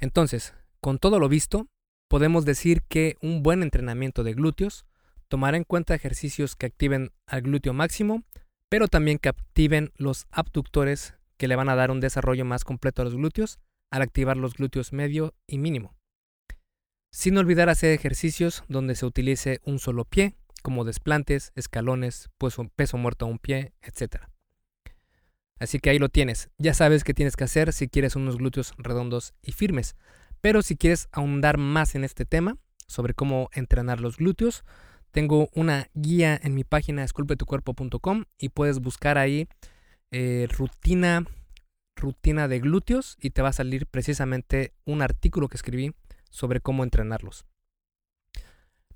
Entonces, 0.00 0.54
con 0.80 0.98
todo 0.98 1.18
lo 1.18 1.28
visto, 1.28 1.68
podemos 2.08 2.44
decir 2.44 2.82
que 2.88 3.16
un 3.20 3.42
buen 3.42 3.62
entrenamiento 3.62 4.24
de 4.24 4.34
glúteos 4.34 4.86
tomará 5.28 5.56
en 5.56 5.64
cuenta 5.64 5.94
ejercicios 5.94 6.56
que 6.56 6.66
activen 6.66 7.12
al 7.26 7.42
glúteo 7.42 7.72
máximo, 7.72 8.24
pero 8.68 8.88
también 8.88 9.18
que 9.18 9.28
activen 9.28 9.92
los 9.96 10.26
abductores 10.30 11.14
que 11.36 11.48
le 11.48 11.56
van 11.56 11.68
a 11.68 11.76
dar 11.76 11.90
un 11.90 12.00
desarrollo 12.00 12.44
más 12.44 12.64
completo 12.64 13.02
a 13.02 13.04
los 13.04 13.14
glúteos 13.14 13.58
al 13.90 14.02
activar 14.02 14.36
los 14.36 14.54
glúteos 14.54 14.92
medio 14.92 15.34
y 15.46 15.58
mínimo. 15.58 15.94
Sin 17.12 17.36
olvidar 17.38 17.68
hacer 17.68 17.92
ejercicios 17.92 18.62
donde 18.68 18.94
se 18.94 19.04
utilice 19.04 19.60
un 19.64 19.78
solo 19.80 20.04
pie, 20.04 20.36
como 20.62 20.84
desplantes, 20.84 21.52
escalones, 21.56 22.30
pues 22.38 22.56
peso 22.76 22.98
muerto 22.98 23.24
a 23.24 23.28
un 23.28 23.38
pie, 23.38 23.72
etc. 23.82 24.29
Así 25.60 25.78
que 25.78 25.90
ahí 25.90 25.98
lo 25.98 26.08
tienes. 26.08 26.48
Ya 26.58 26.74
sabes 26.74 27.04
qué 27.04 27.14
tienes 27.14 27.36
que 27.36 27.44
hacer 27.44 27.72
si 27.72 27.88
quieres 27.88 28.16
unos 28.16 28.38
glúteos 28.38 28.72
redondos 28.78 29.34
y 29.42 29.52
firmes. 29.52 29.94
Pero 30.40 30.62
si 30.62 30.76
quieres 30.76 31.08
ahondar 31.12 31.58
más 31.58 31.94
en 31.94 32.02
este 32.02 32.24
tema, 32.24 32.56
sobre 32.86 33.14
cómo 33.14 33.50
entrenar 33.52 34.00
los 34.00 34.16
glúteos, 34.16 34.64
tengo 35.12 35.48
una 35.54 35.88
guía 35.94 36.38
en 36.42 36.54
mi 36.54 36.64
página 36.64 37.04
esculpetucuerpo.com 37.04 38.24
y 38.38 38.48
puedes 38.48 38.80
buscar 38.80 39.18
ahí 39.18 39.48
eh, 40.10 40.48
rutina, 40.50 41.24
rutina 41.94 42.48
de 42.48 42.58
glúteos 42.58 43.16
y 43.20 43.30
te 43.30 43.42
va 43.42 43.50
a 43.50 43.52
salir 43.52 43.86
precisamente 43.86 44.72
un 44.84 45.02
artículo 45.02 45.48
que 45.48 45.56
escribí 45.56 45.94
sobre 46.30 46.60
cómo 46.60 46.84
entrenarlos. 46.84 47.44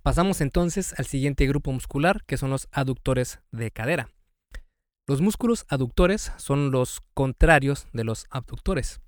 Pasamos 0.02 0.40
entonces 0.40 0.94
al 0.99 1.06
siguiente 1.06 1.47
grupo 1.47 1.73
muscular, 1.73 2.25
que 2.26 2.37
son 2.37 2.50
los 2.50 2.68
aductores 2.73 3.40
de 3.52 3.71
cadera. 3.71 4.13
Los 5.06 5.20
músculos 5.20 5.66
aductores 5.68 6.32
son 6.38 6.70
los 6.70 7.02
contrarios 7.12 7.87
de 7.92 8.04
los 8.04 8.26
abductores. 8.30 9.02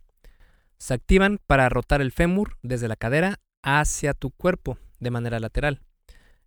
Se 0.76 0.92
activan 0.92 1.40
para 1.46 1.70
rotar 1.70 2.02
el 2.02 2.12
fémur 2.12 2.58
desde 2.62 2.86
la 2.86 2.96
cadera 2.96 3.40
hacia 3.62 4.12
tu 4.12 4.30
cuerpo 4.30 4.78
de 5.00 5.10
manera 5.10 5.40
lateral. 5.40 5.80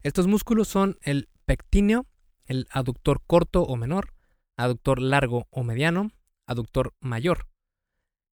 Estos 0.04 0.28
músculos 0.28 0.68
son 0.68 1.00
el 1.02 1.30
pectíneo, 1.46 2.06
el 2.46 2.68
aductor 2.70 3.24
corto 3.26 3.64
o 3.64 3.76
menor, 3.76 4.14
aductor 4.56 5.02
largo 5.02 5.48
o 5.50 5.64
mediano, 5.64 6.12
aductor 6.46 6.94
mayor, 7.00 7.48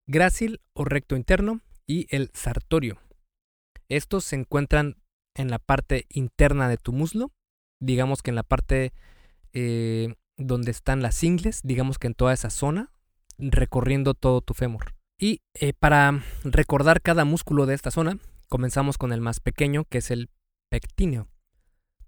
grácil 0.07 0.61
o 0.75 0.85
recto 0.85 1.17
interno 1.17 1.63
y 1.87 2.15
el 2.15 2.31
sartorio. 2.35 3.01
Estos 3.89 4.25
se 4.25 4.37
encuentran 4.37 4.97
en 5.35 5.51
la 5.51 5.59
parte 5.59 6.05
interna 6.11 6.69
de 6.69 6.77
tu 6.77 6.93
muslo, 6.93 7.33
digamos 7.81 8.21
que 8.21 8.33
en 8.33 8.37
la 8.37 8.43
parte 8.43 8.93
eh, 9.55 10.15
donde 10.37 10.71
están 10.71 11.03
las 11.03 11.23
ingles, 11.23 11.61
digamos 11.63 11.99
que 11.99 12.07
en 12.07 12.15
toda 12.15 12.33
esa 12.33 12.51
zona, 12.51 12.91
recorriendo 13.39 14.15
todo 14.15 14.41
tu 14.41 14.55
fémur. 14.55 14.95
Y 15.19 15.41
eh, 15.55 15.73
para 15.73 16.23
recordar 16.45 17.01
cada 17.01 17.25
músculo 17.25 17.67
de 17.67 17.75
esta 17.75 17.91
zona, 17.91 18.19
comenzamos 18.49 18.99
con 18.99 19.13
el 19.13 19.21
más 19.21 19.41
pequeño, 19.41 19.85
que 19.85 19.99
es 19.99 20.11
el 20.11 20.31
pectíneo. 20.69 21.29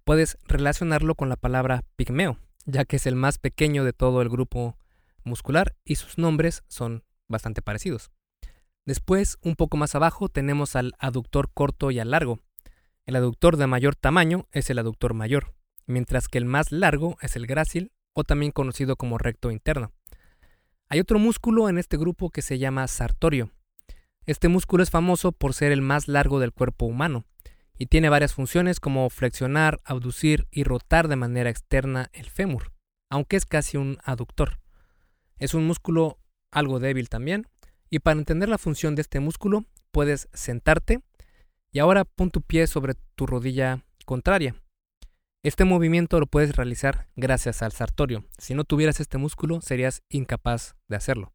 Puedes 0.05 0.39
relacionarlo 0.45 1.15
con 1.15 1.29
la 1.29 1.37
palabra 1.37 1.85
pigmeo, 1.97 2.39
ya 2.67 2.85
que 2.85 2.97
es 2.97 3.07
el 3.07 3.17
más 3.17 3.39
pequeño 3.39 3.85
de 3.85 3.93
todo 3.93 4.23
el 4.23 4.29
grupo 4.29 4.77
muscular 5.25 5.77
y 5.85 5.97
sus 5.97 6.19
nombres 6.19 6.65
son 6.69 7.05
bastante 7.29 7.63
parecidos. 7.63 8.11
Después, 8.85 9.37
un 9.43 9.55
poco 9.55 9.77
más 9.77 9.95
abajo, 9.95 10.29
tenemos 10.29 10.77
al 10.77 10.95
aductor 10.99 11.51
corto 11.53 11.91
y 11.91 11.99
al 11.99 12.11
largo. 12.11 12.41
El 13.05 13.17
aductor 13.17 13.57
de 13.57 13.67
mayor 13.67 13.97
tamaño 13.97 14.49
es 14.53 14.71
el 14.71 14.79
aductor 14.79 15.15
mayor, 15.15 15.55
mientras 15.87 16.29
que 16.29 16.39
el 16.39 16.47
más 16.47 16.73
largo 16.73 17.17
es 17.21 17.37
el 17.37 17.47
grácil 17.47 17.93
o 18.19 18.25
también 18.25 18.51
conocido 18.51 18.97
como 18.97 19.17
recto 19.17 19.53
interno. 19.53 19.93
Hay 20.89 20.99
otro 20.99 21.21
músculo 21.21 21.69
en 21.69 21.79
este 21.79 21.97
grupo 21.97 22.31
que 22.31 22.43
se 22.43 22.59
llama 22.59 22.89
sartorio. 22.89 23.53
Este 24.27 24.49
músculo 24.49 24.83
es 24.83 24.91
famoso 24.91 25.31
por 25.31 25.55
ser 25.55 25.71
el 25.71 25.83
más 25.83 26.09
largo 26.09 26.41
del 26.41 26.53
cuerpo 26.53 26.87
humano 26.87 27.27
y 27.79 27.87
tiene 27.87 28.09
varias 28.09 28.35
funciones 28.35 28.81
como 28.81 29.09
flexionar, 29.09 29.81
abducir 29.85 30.49
y 30.51 30.65
rotar 30.65 31.07
de 31.07 31.15
manera 31.15 31.49
externa 31.49 32.11
el 32.13 32.29
fémur, 32.29 32.73
aunque 33.09 33.37
es 33.37 33.47
casi 33.47 33.77
un 33.77 33.99
aductor. 34.03 34.59
Es 35.37 35.55
un 35.55 35.65
músculo 35.65 36.19
algo 36.51 36.81
débil 36.81 37.09
también, 37.09 37.47
y 37.89 38.01
para 38.01 38.19
entender 38.19 38.49
la 38.49 38.59
función 38.59 38.97
de 38.97 39.03
este 39.03 39.21
músculo 39.21 39.65
puedes 39.93 40.29
sentarte 40.33 41.03
y 41.71 41.79
ahora 41.79 42.05
pon 42.05 42.31
tu 42.31 42.43
pie 42.43 42.67
sobre 42.67 42.95
tu 43.15 43.27
rodilla 43.27 43.85
contraria 44.05 44.57
este 45.49 45.65
movimiento 45.65 46.21
lo 46.21 46.27
puedes 46.27 46.55
realizar 46.55 47.09
gracias 47.17 47.63
al 47.63 47.73
sartorio. 47.73 48.27
Si 48.37 48.55
no 48.55 48.65
tuvieras 48.65 49.01
este 49.01 49.17
músculo, 49.17 49.63
serías 49.63 50.03
incapaz 50.11 50.77
de 50.89 50.97
hacerlo. 50.97 51.33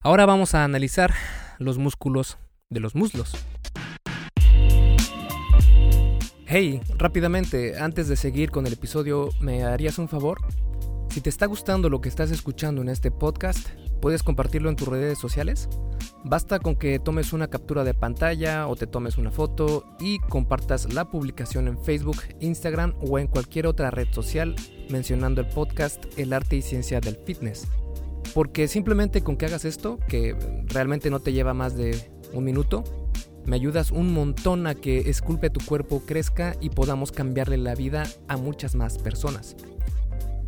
Ahora 0.00 0.26
vamos 0.26 0.54
a 0.54 0.62
analizar 0.62 1.14
los 1.58 1.78
músculos 1.78 2.36
de 2.68 2.80
los 2.80 2.94
muslos. 2.94 3.32
Hey, 6.44 6.82
rápidamente, 6.98 7.78
antes 7.78 8.06
de 8.06 8.16
seguir 8.16 8.50
con 8.50 8.66
el 8.66 8.74
episodio, 8.74 9.30
¿me 9.40 9.64
harías 9.64 9.98
un 9.98 10.08
favor? 10.08 10.38
Si 11.08 11.22
te 11.22 11.30
está 11.30 11.46
gustando 11.46 11.88
lo 11.88 12.02
que 12.02 12.10
estás 12.10 12.30
escuchando 12.30 12.82
en 12.82 12.90
este 12.90 13.10
podcast, 13.10 13.66
¿puedes 14.02 14.22
compartirlo 14.22 14.68
en 14.68 14.76
tus 14.76 14.88
redes 14.88 15.18
sociales? 15.18 15.70
Basta 16.28 16.58
con 16.58 16.74
que 16.74 16.98
tomes 16.98 17.32
una 17.32 17.46
captura 17.46 17.84
de 17.84 17.94
pantalla 17.94 18.66
o 18.66 18.74
te 18.74 18.88
tomes 18.88 19.16
una 19.16 19.30
foto 19.30 19.84
y 20.00 20.18
compartas 20.18 20.92
la 20.92 21.04
publicación 21.04 21.68
en 21.68 21.78
Facebook, 21.78 22.16
Instagram 22.40 22.94
o 23.00 23.20
en 23.20 23.28
cualquier 23.28 23.68
otra 23.68 23.92
red 23.92 24.08
social 24.10 24.56
mencionando 24.90 25.40
el 25.40 25.46
podcast 25.46 26.04
El 26.16 26.32
arte 26.32 26.56
y 26.56 26.62
ciencia 26.62 26.98
del 26.98 27.14
fitness. 27.14 27.68
Porque 28.34 28.66
simplemente 28.66 29.22
con 29.22 29.36
que 29.36 29.46
hagas 29.46 29.64
esto, 29.64 30.00
que 30.08 30.36
realmente 30.66 31.10
no 31.10 31.20
te 31.20 31.32
lleva 31.32 31.54
más 31.54 31.76
de 31.76 32.10
un 32.32 32.42
minuto, 32.42 32.82
me 33.44 33.54
ayudas 33.54 33.92
un 33.92 34.12
montón 34.12 34.66
a 34.66 34.74
que 34.74 35.08
Esculpe 35.08 35.48
tu 35.48 35.64
cuerpo 35.64 36.02
crezca 36.04 36.56
y 36.60 36.70
podamos 36.70 37.12
cambiarle 37.12 37.56
la 37.56 37.76
vida 37.76 38.02
a 38.26 38.36
muchas 38.36 38.74
más 38.74 38.98
personas. 38.98 39.54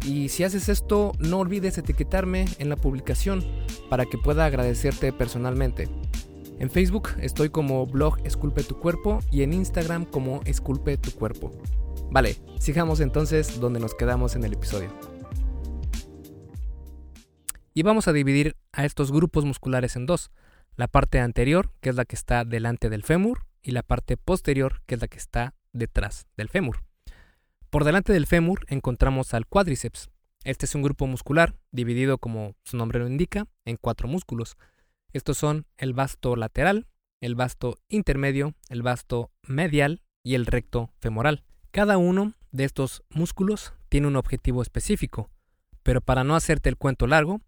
Y 0.05 0.28
si 0.28 0.45
haces 0.45 0.69
esto, 0.69 1.12
no 1.19 1.40
olvides 1.40 1.78
etiquetarme 1.78 2.47
en 2.59 2.69
la 2.69 2.76
publicación 2.76 3.45
para 3.90 4.07
que 4.07 4.19
pueda 4.19 4.45
agradecerte 4.47 5.12
personalmente. 5.12 5.88
En 6.59 6.71
Facebook 6.71 7.11
estoy 7.21 7.50
como 7.50 7.87
blog 7.87 8.19
Esculpe 8.25 8.64
tu 8.64 8.78
cuerpo 8.81 9.21
y 9.31 9.43
en 9.43 9.52
Instagram 9.52 10.05
como 10.05 10.40
Esculpe 10.45 10.97
tu 10.97 11.12
cuerpo. 11.12 11.52
Vale, 12.11 12.37
sigamos 12.59 13.00
entonces 13.00 13.61
donde 13.61 13.81
nos 13.81 13.95
quedamos 13.95 14.35
en 14.35 14.45
el 14.45 14.55
episodio. 14.55 14.90
Y 17.75 17.83
vamos 17.83 18.09
a 18.09 18.12
dividir 18.12 18.57
a 18.73 18.85
estos 18.85 19.12
grupos 19.12 19.45
musculares 19.45 19.95
en 19.95 20.07
dos. 20.07 20.31
La 20.75 20.88
parte 20.88 21.21
anterior, 21.21 21.71
que 21.81 21.90
es 21.90 21.97
la 21.97 22.05
que 22.05 22.17
está 22.17 22.45
delante 22.45 22.88
del 22.88 23.05
fémur, 23.05 23.47
y 23.62 23.73
la 23.73 23.83
parte 23.83 24.17
posterior, 24.17 24.83
que 24.87 24.95
es 24.95 25.00
la 25.00 25.09
que 25.09 25.19
está 25.19 25.55
detrás 25.73 26.26
del 26.37 26.49
fémur. 26.49 26.88
Por 27.71 27.85
delante 27.85 28.15
del 28.15 28.27
fémur 28.27 28.65
encontramos 28.69 29.35
al 29.35 29.47
cuádriceps. 29.47 30.09
Este 30.45 30.65
es 30.65 30.75
un 30.75 30.81
grupo 30.81 31.07
muscular 31.07 31.55
dividido, 31.71 32.17
como 32.17 32.55
su 32.65 32.79
nombre 32.79 32.99
lo 32.99 33.07
indica, 33.07 33.47
en 33.67 33.77
cuatro 33.77 34.09
músculos. 34.09 34.57
Estos 35.13 35.37
son 35.37 35.67
el 35.77 35.93
vasto 35.93 36.35
lateral, 36.35 36.87
el 37.21 37.35
vasto 37.35 37.79
intermedio, 37.89 38.55
el 38.71 38.83
vasto 38.83 39.31
medial 39.43 40.01
y 40.23 40.35
el 40.35 40.47
recto 40.47 40.95
femoral. 40.99 41.45
Cada 41.71 41.99
uno 41.99 42.33
de 42.53 42.65
estos 42.65 43.03
músculos 43.11 43.75
tiene 43.91 44.07
un 44.07 44.17
objetivo 44.17 44.63
específico. 44.63 45.31
Pero 45.83 46.01
para 46.01 46.25
no 46.25 46.37
hacerte 46.37 46.71
el 46.71 46.77
cuento 46.77 47.07
largo, 47.07 47.43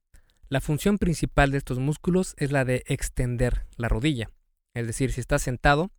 la 0.50 0.60
función 0.60 0.98
principal 0.98 1.50
de 1.50 1.58
estos 1.58 1.78
músculos 1.78 2.34
es 2.36 2.52
la 2.52 2.66
de 2.66 2.82
extender 2.86 3.66
la 3.76 3.88
rodilla. 3.88 4.28
Es 4.74 4.86
decir, 4.86 5.12
si 5.12 5.20
estás 5.20 5.40
sentado 5.40 5.90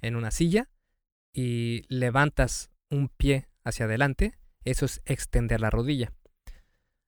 en 0.00 0.16
una 0.16 0.30
silla 0.30 0.70
y 1.34 1.82
levantas 1.88 2.70
un 2.90 3.08
pie 3.08 3.47
hacia 3.68 3.84
adelante, 3.84 4.34
eso 4.64 4.86
es 4.86 5.02
extender 5.04 5.60
la 5.60 5.70
rodilla. 5.70 6.12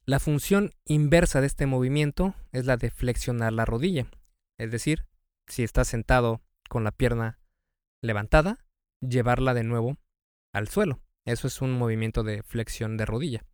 La 0.04 0.18
función 0.18 0.72
inversa 0.84 1.40
de 1.40 1.46
este 1.46 1.66
movimiento 1.66 2.34
es 2.52 2.66
la 2.66 2.76
de 2.76 2.90
flexionar 2.90 3.52
la 3.52 3.64
rodilla. 3.64 4.06
Es 4.58 4.70
decir, 4.70 5.06
si 5.46 5.62
estás 5.62 5.88
sentado 5.88 6.40
con 6.68 6.84
la 6.84 6.90
pierna 6.90 7.38
levantada, 8.02 8.58
llevarla 9.00 9.54
de 9.54 9.64
nuevo 9.64 9.98
al 10.52 10.68
suelo. 10.68 11.00
Eso 11.24 11.46
es 11.46 11.60
un 11.60 11.72
movimiento 11.72 12.22
de 12.22 12.42
flexión 12.42 12.96
de 12.96 13.06
rodilla. 13.06 13.44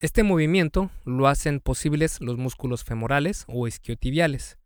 Este 0.00 0.22
movimiento 0.22 0.90
lo 1.04 1.26
hacen 1.26 1.60
posibles 1.60 2.20
los 2.20 2.36
músculos 2.36 2.84
femorales 2.84 3.44
o 3.48 3.66
isquiotibiales. 3.66 4.58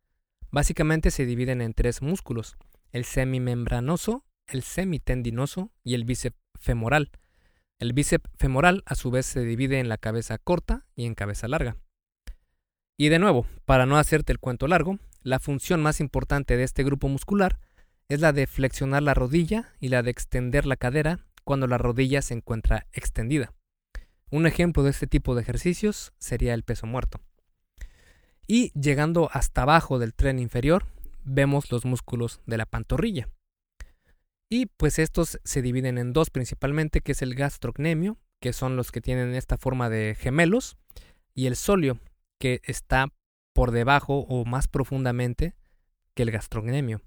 Básicamente 0.50 1.10
se 1.10 1.24
dividen 1.24 1.62
en 1.62 1.72
tres 1.72 2.02
músculos, 2.02 2.56
el 2.90 3.04
semimembranoso, 3.04 4.26
el 4.46 4.62
semitendinoso 4.62 5.70
y 5.82 5.94
el 5.94 6.04
bíceps 6.04 6.36
femoral. 6.60 7.10
El 7.82 7.94
bíceps 7.94 8.30
femoral 8.38 8.84
a 8.86 8.94
su 8.94 9.10
vez 9.10 9.26
se 9.26 9.40
divide 9.40 9.80
en 9.80 9.88
la 9.88 9.98
cabeza 9.98 10.38
corta 10.38 10.86
y 10.94 11.04
en 11.04 11.16
cabeza 11.16 11.48
larga. 11.48 11.78
Y 12.96 13.08
de 13.08 13.18
nuevo, 13.18 13.44
para 13.64 13.86
no 13.86 13.98
hacerte 13.98 14.30
el 14.30 14.38
cuento 14.38 14.68
largo, 14.68 15.00
la 15.24 15.40
función 15.40 15.82
más 15.82 15.98
importante 15.98 16.56
de 16.56 16.62
este 16.62 16.84
grupo 16.84 17.08
muscular 17.08 17.58
es 18.08 18.20
la 18.20 18.32
de 18.32 18.46
flexionar 18.46 19.02
la 19.02 19.14
rodilla 19.14 19.72
y 19.80 19.88
la 19.88 20.04
de 20.04 20.12
extender 20.12 20.64
la 20.64 20.76
cadera 20.76 21.26
cuando 21.42 21.66
la 21.66 21.76
rodilla 21.76 22.22
se 22.22 22.34
encuentra 22.34 22.86
extendida. 22.92 23.52
Un 24.30 24.46
ejemplo 24.46 24.84
de 24.84 24.90
este 24.90 25.08
tipo 25.08 25.34
de 25.34 25.42
ejercicios 25.42 26.12
sería 26.18 26.54
el 26.54 26.62
peso 26.62 26.86
muerto. 26.86 27.20
Y 28.46 28.70
llegando 28.78 29.28
hasta 29.32 29.62
abajo 29.62 29.98
del 29.98 30.14
tren 30.14 30.38
inferior, 30.38 30.86
vemos 31.24 31.72
los 31.72 31.84
músculos 31.84 32.42
de 32.46 32.58
la 32.58 32.66
pantorrilla. 32.66 33.28
Y 34.52 34.66
pues 34.66 34.98
estos 34.98 35.40
se 35.44 35.62
dividen 35.62 35.96
en 35.96 36.12
dos 36.12 36.28
principalmente, 36.28 37.00
que 37.00 37.12
es 37.12 37.22
el 37.22 37.34
gastrocnemio, 37.34 38.18
que 38.38 38.52
son 38.52 38.76
los 38.76 38.92
que 38.92 39.00
tienen 39.00 39.34
esta 39.34 39.56
forma 39.56 39.88
de 39.88 40.14
gemelos, 40.14 40.76
y 41.34 41.46
el 41.46 41.56
solio, 41.56 41.98
que 42.38 42.60
está 42.64 43.14
por 43.54 43.70
debajo 43.70 44.18
o 44.18 44.44
más 44.44 44.68
profundamente 44.68 45.54
que 46.14 46.24
el 46.24 46.30
gastrocnemio. 46.30 47.00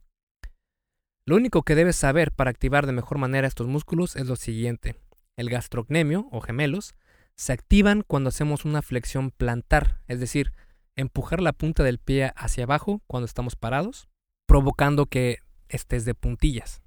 Lo 1.24 1.36
único 1.36 1.62
que 1.62 1.76
debes 1.76 1.98
saber 1.98 2.32
para 2.32 2.50
activar 2.50 2.88
de 2.88 2.94
mejor 2.94 3.20
manera 3.20 3.48
estos 3.48 3.68
músculos 3.68 4.16
es 4.16 4.26
lo 4.26 4.38
siguiente. 4.38 4.96
El 5.38 5.52
gastrocnemio 5.52 6.28
o 6.32 6.42
gemelos 6.42 6.96
se 7.36 7.54
activan 7.54 8.02
cuando 8.02 8.30
hacemos 8.30 8.66
una 8.66 8.82
flexión 8.82 9.30
plantar, 9.30 10.02
es 10.08 10.20
decir, 10.20 10.52
empujar 10.96 11.42
la 11.42 11.54
punta 11.54 11.84
del 11.84 12.00
pie 12.00 12.32
hacia 12.36 12.64
abajo 12.64 13.04
cuando 13.06 13.28
estamos 13.28 13.56
parados, 13.56 14.10
provocando 14.48 15.06
que 15.06 15.42
estés 15.70 16.06
de 16.06 16.16
puntillas. 16.16 16.82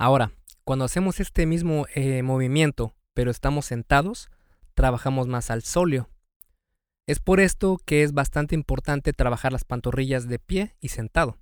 Ahora, 0.00 0.32
cuando 0.64 0.86
hacemos 0.86 1.20
este 1.20 1.44
mismo 1.44 1.84
eh, 1.94 2.22
movimiento, 2.22 2.94
pero 3.12 3.30
estamos 3.30 3.66
sentados, 3.66 4.30
trabajamos 4.72 5.28
más 5.28 5.50
al 5.50 5.62
sóleo. 5.62 6.08
Es 7.06 7.20
por 7.20 7.38
esto 7.38 7.76
que 7.84 8.02
es 8.02 8.14
bastante 8.14 8.54
importante 8.54 9.12
trabajar 9.12 9.52
las 9.52 9.64
pantorrillas 9.64 10.26
de 10.26 10.38
pie 10.38 10.74
y 10.80 10.88
sentado. 10.88 11.36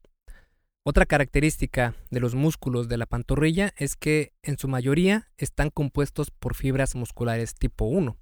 Otra 0.82 1.06
característica 1.06 1.94
de 2.10 2.18
los 2.18 2.34
músculos 2.34 2.88
de 2.88 2.96
la 2.96 3.06
pantorrilla 3.06 3.74
es 3.76 3.94
que 3.94 4.32
en 4.42 4.58
su 4.58 4.66
mayoría 4.66 5.30
están 5.36 5.70
compuestos 5.70 6.32
por 6.32 6.56
fibras 6.56 6.96
musculares 6.96 7.54
tipo 7.54 7.84
1. 7.84 8.16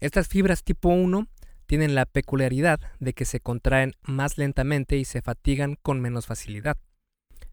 Estas 0.00 0.26
fibras 0.26 0.64
tipo 0.64 0.88
1 0.88 1.28
tienen 1.66 1.94
la 1.94 2.06
peculiaridad 2.06 2.80
de 2.98 3.12
que 3.12 3.24
se 3.24 3.38
contraen 3.38 3.92
más 4.02 4.36
lentamente 4.36 4.96
y 4.96 5.04
se 5.04 5.22
fatigan 5.22 5.76
con 5.80 6.00
menos 6.00 6.26
facilidad. 6.26 6.76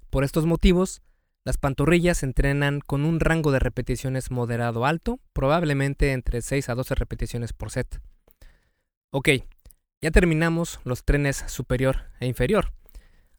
Por 0.09 0.23
estos 0.23 0.47
motivos, 0.47 1.03
las 1.47 1.57
pantorrillas 1.57 2.23
entrenan 2.23 2.81
con 2.81 3.05
un 3.05 3.21
rango 3.21 3.53
de 3.53 3.59
repeticiones 3.59 4.31
moderado 4.31 4.85
alto, 4.85 5.21
probablemente 5.31 6.11
entre 6.11 6.41
6 6.41 6.67
a 6.67 6.75
12 6.75 6.93
repeticiones 6.95 7.53
por 7.53 7.71
set. 7.71 8.01
Ok, 9.11 9.29
ya 10.01 10.11
terminamos 10.11 10.81
los 10.83 11.05
trenes 11.05 11.45
superior 11.47 12.11
e 12.19 12.27
inferior. 12.27 12.73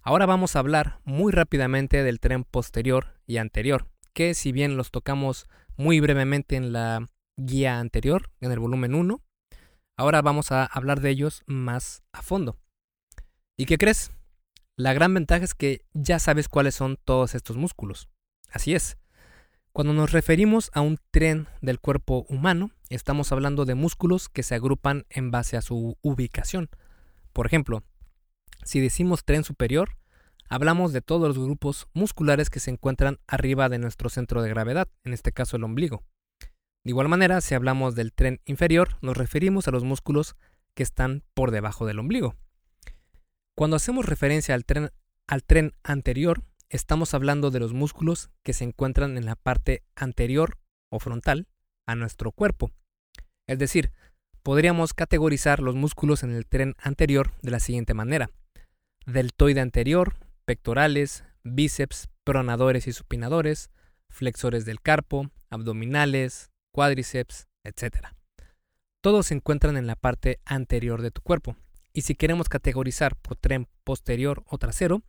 Ahora 0.01 0.25
vamos 0.25 0.57
a 0.57 0.61
hablar 0.61 1.01
muy 1.05 1.33
rápidamente 1.33 2.03
del 2.03 2.19
tren 2.19 2.45
posterior 2.45 3.21
y 3.27 3.37
anterior, 3.37 3.89
que 4.15 4.33
si 4.33 4.53
bien 4.53 4.79
los 4.79 4.91
tocamos 4.91 5.47
muy 5.77 6.01
brevemente 6.01 6.57
en 6.57 6.73
la 6.73 7.07
guía 7.37 7.79
anterior, 7.79 8.31
en 8.41 8.53
el 8.53 8.59
volumen 8.59 8.95
1, 8.95 9.23
ahora 9.99 10.23
vamos 10.23 10.51
a 10.51 10.65
hablar 10.65 11.03
de 11.03 11.11
ellos 11.11 11.43
más 11.45 12.03
a 12.13 12.23
fondo. 12.23 12.57
¿Y 13.59 13.67
qué 13.67 13.77
crees? 13.77 14.13
La 14.79 14.93
gran 14.93 15.13
ventaja 15.13 15.45
es 15.45 15.55
que 15.55 15.85
ya 15.93 16.21
sabes 16.21 16.49
cuáles 16.49 16.77
son 16.77 17.01
todos 17.05 17.35
estos 17.35 17.57
músculos. 17.57 18.09
Así 18.49 18.77
es. 18.77 18.97
Cuando 19.73 19.93
nos 19.93 20.13
referimos 20.13 20.71
a 20.73 20.83
un 20.83 21.01
tren 21.11 21.49
del 21.61 21.81
cuerpo 21.81 22.27
humano, 22.29 22.71
estamos 22.89 23.33
hablando 23.33 23.65
de 23.65 23.75
músculos 23.75 24.29
que 24.29 24.45
se 24.45 24.55
agrupan 24.55 25.05
en 25.11 25.33
base 25.33 25.57
a 25.57 25.63
su 25.63 25.99
ubicación. 26.01 26.71
Por 27.33 27.47
ejemplo, 27.47 27.83
si 28.63 28.79
decimos 28.79 29.25
tren 29.25 29.43
superior, 29.43 29.97
hablamos 30.49 30.93
de 30.93 31.03
todos 31.03 31.27
los 31.27 31.45
grupos 31.45 31.89
musculares 31.93 32.49
que 32.49 32.61
se 32.61 32.71
encuentran 32.71 33.19
arriba 33.27 33.69
de 33.69 33.79
nuestro 33.79 34.09
centro 34.11 34.43
de 34.43 34.51
gravedad, 34.51 34.87
en 35.03 35.13
este 35.13 35.33
caso 35.33 35.57
el 35.57 35.65
ombligo. 35.65 36.05
De 36.85 36.91
igual 36.91 37.09
manera, 37.09 37.41
si 37.41 37.57
hablamos 37.57 37.97
del 37.97 38.13
tren 38.13 38.41
inferior, 38.45 38.91
nos 39.01 39.17
referimos 39.17 39.67
a 39.67 39.73
los 39.73 39.83
músculos 39.83 40.37
que 40.75 40.85
están 40.85 41.25
por 41.35 41.51
debajo 41.51 41.85
del 41.85 41.99
ombligo. 41.99 42.37
Cuando 43.59 43.75
hacemos 43.75 44.07
referencia 44.07 44.55
al 44.55 44.65
tren, 44.65 44.91
al 45.27 45.43
tren 45.43 45.73
anterior, 45.83 46.45
estamos 46.69 47.13
hablando 47.13 47.51
de 47.51 47.59
los 47.59 47.73
músculos 47.73 48.31
que 48.45 48.53
se 48.53 48.63
encuentran 48.63 49.17
en 49.17 49.27
la 49.27 49.35
parte 49.35 49.83
anterior 49.97 50.59
o 50.93 51.01
frontal 51.01 51.49
a 51.85 51.97
nuestro 51.97 52.31
cuerpo. 52.31 52.71
Es 53.49 53.59
decir, 53.59 53.91
podríamos 54.45 54.95
categorizar 54.95 55.59
los 55.59 55.75
músculos 55.75 56.23
en 56.23 56.31
el 56.31 56.47
tren 56.47 56.77
anterior 56.79 57.33
de 57.43 57.51
la 57.51 57.59
siguiente 57.59 57.95
manera 57.95 58.31
deltoide 59.07 59.61
anterior, 59.61 60.15
pectorales, 60.45 61.25
bíceps, 61.43 62.09
pronadores 62.23 62.87
y 62.87 62.93
supinadores, 62.93 63.71
flexores 64.09 64.67
del 64.67 64.81
carpo, 64.81 65.33
abdominales, 65.51 66.53
cuádriceps, 66.73 67.49
etc. 67.65 68.07
Todos 69.03 69.27
se 69.27 69.35
encuentran 69.35 69.77
en 69.77 69.89
la 69.89 69.97
parte 69.97 70.39
anterior 70.45 71.03
de 71.03 71.11
tu 71.11 71.23
cuerpo. 71.23 71.57
Y 71.99 72.03
si 72.03 72.15
queremos 72.15 72.49
categorizar 72.49 73.17
por 73.17 73.35
tren 73.35 73.67
posterior 73.83 74.45
o 74.47 74.57
trasero, 74.57 75.03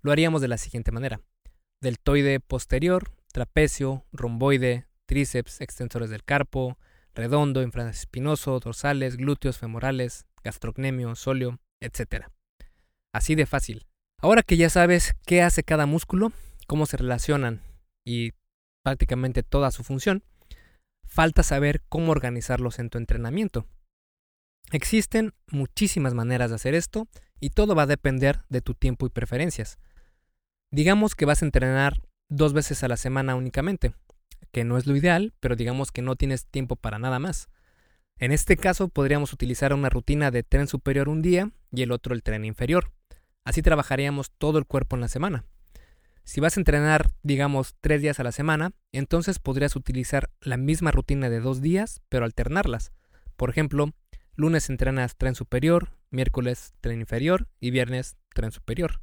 lo 0.00 0.12
haríamos 0.12 0.40
de 0.40 0.48
la 0.48 0.56
siguiente 0.56 0.90
manera. 0.90 1.20
Deltoide 1.82 2.40
posterior, 2.40 3.10
trapecio, 3.34 4.06
romboide, 4.12 4.86
tríceps, 5.04 5.60
extensores 5.60 6.08
del 6.08 6.24
carpo, 6.24 6.78
redondo, 7.14 7.60
infraespinoso, 7.60 8.60
dorsales, 8.60 9.18
glúteos 9.18 9.58
femorales, 9.58 10.24
gastrocnemio, 10.42 11.16
sóleo, 11.16 11.58
etc. 11.80 12.28
Así 13.12 13.34
de 13.34 13.44
fácil. 13.44 13.84
Ahora 14.16 14.42
que 14.42 14.56
ya 14.56 14.70
sabes 14.70 15.14
qué 15.26 15.42
hace 15.42 15.62
cada 15.62 15.84
músculo, 15.84 16.32
cómo 16.66 16.86
se 16.86 16.96
relacionan 16.96 17.60
y 18.06 18.32
prácticamente 18.82 19.42
toda 19.42 19.70
su 19.70 19.84
función, 19.84 20.24
falta 21.04 21.42
saber 21.42 21.82
cómo 21.90 22.10
organizarlos 22.10 22.78
en 22.78 22.88
tu 22.88 22.96
entrenamiento. 22.96 23.66
Existen 24.70 25.34
muchísimas 25.50 26.14
maneras 26.14 26.50
de 26.50 26.56
hacer 26.56 26.74
esto 26.74 27.08
y 27.40 27.50
todo 27.50 27.74
va 27.74 27.82
a 27.82 27.86
depender 27.86 28.42
de 28.48 28.60
tu 28.60 28.74
tiempo 28.74 29.06
y 29.06 29.10
preferencias. 29.10 29.78
Digamos 30.70 31.14
que 31.14 31.26
vas 31.26 31.42
a 31.42 31.44
entrenar 31.44 32.00
dos 32.30 32.52
veces 32.52 32.82
a 32.82 32.88
la 32.88 32.96
semana 32.96 33.34
únicamente, 33.34 33.92
que 34.52 34.64
no 34.64 34.78
es 34.78 34.86
lo 34.86 34.96
ideal, 34.96 35.34
pero 35.40 35.56
digamos 35.56 35.90
que 35.90 36.02
no 36.02 36.16
tienes 36.16 36.46
tiempo 36.46 36.76
para 36.76 36.98
nada 36.98 37.18
más. 37.18 37.48
En 38.18 38.32
este 38.32 38.56
caso 38.56 38.88
podríamos 38.88 39.32
utilizar 39.32 39.74
una 39.74 39.90
rutina 39.90 40.30
de 40.30 40.42
tren 40.42 40.68
superior 40.68 41.08
un 41.08 41.22
día 41.22 41.50
y 41.70 41.82
el 41.82 41.92
otro 41.92 42.14
el 42.14 42.22
tren 42.22 42.44
inferior. 42.44 42.92
Así 43.44 43.62
trabajaríamos 43.62 44.30
todo 44.30 44.58
el 44.58 44.66
cuerpo 44.66 44.96
en 44.96 45.00
la 45.00 45.08
semana. 45.08 45.44
Si 46.24 46.40
vas 46.40 46.56
a 46.56 46.60
entrenar, 46.60 47.10
digamos, 47.22 47.74
tres 47.80 48.00
días 48.00 48.20
a 48.20 48.22
la 48.22 48.30
semana, 48.30 48.70
entonces 48.92 49.40
podrías 49.40 49.74
utilizar 49.74 50.30
la 50.40 50.56
misma 50.56 50.92
rutina 50.92 51.28
de 51.28 51.40
dos 51.40 51.60
días, 51.60 52.00
pero 52.08 52.24
alternarlas. 52.24 52.92
Por 53.36 53.50
ejemplo, 53.50 53.92
lunes 54.34 54.70
entrenas 54.70 55.16
tren 55.16 55.34
superior, 55.34 55.90
miércoles 56.10 56.74
tren 56.80 57.00
inferior 57.00 57.48
y 57.60 57.70
viernes 57.70 58.16
tren 58.34 58.52
superior. 58.52 59.02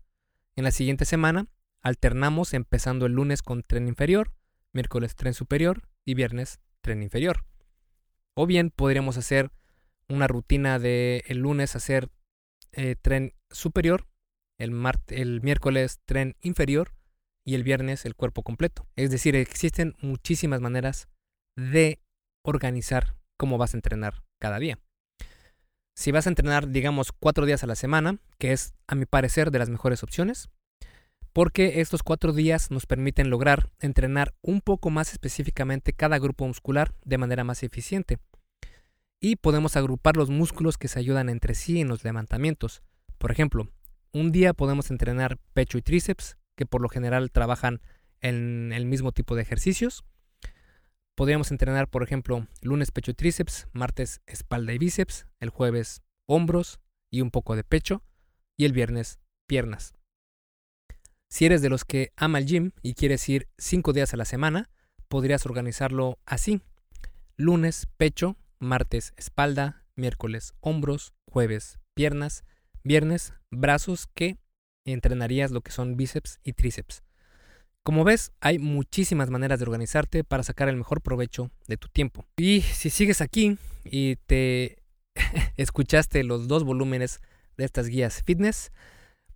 En 0.56 0.64
la 0.64 0.72
siguiente 0.72 1.06
semana, 1.06 1.48
alternamos 1.82 2.54
empezando 2.54 3.06
el 3.06 3.14
lunes 3.14 3.42
con 3.42 3.64
tren 3.64 3.88
inferior, 3.88 4.34
miércoles 4.74 5.16
tren 5.16 5.34
superior 5.34 5.90
y 6.06 6.14
viernes 6.14 6.60
tren 6.82 7.04
inferior. 7.04 7.46
O 8.34 8.46
bien 8.48 8.72
podríamos 8.72 9.18
hacer 9.18 9.52
una 10.08 10.28
rutina 10.28 10.80
de 10.80 11.24
el 11.28 11.40
lunes 11.40 11.76
hacer 11.76 12.10
eh, 12.72 12.96
tren 13.02 13.34
superior 13.50 14.08
el, 14.60 14.74
el 15.08 15.42
miércoles 15.42 16.00
tren 16.06 16.36
inferior 16.42 16.94
y 17.46 17.56
el 17.56 17.64
viernes 17.64 18.06
el 18.06 18.16
cuerpo 18.16 18.44
completo. 18.44 18.88
Es 18.96 19.10
decir, 19.10 19.36
existen 19.36 19.96
muchísimas 20.02 20.62
maneras 20.62 21.08
de 21.56 22.02
organizar 22.44 23.16
cómo 23.38 23.58
vas 23.58 23.74
a 23.74 23.78
entrenar 23.78 24.24
cada 24.40 24.60
día. 24.60 24.78
Si 26.00 26.14
vas 26.14 26.28
a 26.28 26.30
entrenar, 26.30 26.70
digamos, 26.70 27.12
cuatro 27.12 27.46
días 27.46 27.62
a 27.66 27.68
la 27.68 27.76
semana, 27.76 28.20
que 28.38 28.54
es, 28.54 28.74
a 28.88 28.96
mi 28.96 29.06
parecer, 29.06 29.52
de 29.52 29.60
las 29.60 29.68
mejores 29.68 30.02
opciones, 30.02 30.48
porque 31.34 31.82
estos 31.82 32.04
cuatro 32.04 32.32
días 32.32 32.72
nos 32.72 32.86
permiten 32.86 33.30
lograr 33.30 33.70
entrenar 33.82 34.34
un 34.42 34.62
poco 34.62 34.92
más 34.92 35.12
específicamente 35.12 35.92
cada 35.92 36.18
grupo 36.18 36.48
muscular 36.48 36.94
de 37.04 37.18
manera 37.18 37.44
más 37.44 37.64
eficiente. 37.64 38.18
Y 39.20 39.36
podemos 39.36 39.76
agrupar 39.76 40.16
los 40.16 40.30
músculos 40.30 40.78
que 40.78 40.88
se 40.88 41.00
ayudan 41.00 41.28
entre 41.28 41.54
sí 41.54 41.82
en 41.82 41.90
los 41.90 42.06
levantamientos. 42.06 42.82
Por 43.18 43.32
ejemplo, 43.32 43.68
un 44.14 44.32
día 44.32 44.54
podemos 44.54 44.92
entrenar 44.92 45.38
pecho 45.52 45.78
y 45.78 45.82
tríceps, 45.82 46.38
que 46.56 46.66
por 46.66 46.80
lo 46.80 46.88
general 46.88 47.30
trabajan 47.30 47.82
en 48.22 48.72
el 48.72 48.86
mismo 48.86 49.12
tipo 49.12 49.36
de 49.36 49.42
ejercicios. 49.42 50.06
Podríamos 51.20 51.52
entrenar, 51.52 51.90
por 51.90 52.02
ejemplo, 52.02 52.48
lunes 52.62 52.92
pecho 52.92 53.12
y 53.12 53.14
tríceps, 53.14 53.68
martes 53.74 54.22
espalda 54.26 54.72
y 54.72 54.78
bíceps, 54.78 55.26
el 55.42 55.50
jueves 55.50 56.02
hombros 56.28 56.80
y 57.12 57.20
un 57.20 57.30
poco 57.30 57.58
de 57.58 57.66
pecho, 57.66 58.02
y 58.56 58.64
el 58.64 58.72
viernes 58.72 59.20
piernas. 59.46 59.94
Si 61.28 61.46
eres 61.46 61.62
de 61.62 61.68
los 61.68 61.84
que 61.84 62.14
ama 62.16 62.40
el 62.40 62.46
gym 62.46 62.72
y 62.82 62.94
quieres 62.94 63.28
ir 63.28 63.50
cinco 63.58 63.92
días 63.92 64.14
a 64.14 64.18
la 64.18 64.24
semana, 64.24 64.70
podrías 65.10 65.46
organizarlo 65.46 66.20
así. 66.26 66.62
Lunes 67.36 67.90
pecho, 67.98 68.38
martes 68.58 69.12
espalda, 69.18 69.84
miércoles 69.98 70.54
hombros, 70.62 71.12
jueves 71.26 71.80
piernas, 71.96 72.46
viernes 72.82 73.34
brazos 73.52 74.08
que 74.16 74.38
entrenarías 74.86 75.52
lo 75.52 75.60
que 75.60 75.74
son 75.74 75.98
bíceps 75.98 76.40
y 76.44 76.54
tríceps. 76.54 77.04
Como 77.84 78.04
ves, 78.04 78.32
hay 78.42 78.60
muchísimas 78.60 79.30
maneras 79.30 79.60
de 79.60 79.66
organizarte 79.66 80.24
para 80.24 80.44
sacar 80.44 80.70
el 80.70 80.76
mejor 80.76 81.02
provecho 81.02 81.50
de 81.68 81.78
tu 81.78 81.88
tiempo. 81.88 82.26
Y 82.38 82.62
si 82.62 82.90
sigues 82.90 83.22
aquí 83.22 83.58
y 83.84 84.18
te 84.28 84.78
escuchaste 85.58 86.24
los 86.24 86.48
dos 86.48 86.64
volúmenes 86.64 87.22
de 87.58 87.66
estas 87.66 87.88
guías 87.88 88.22
fitness, 88.24 88.72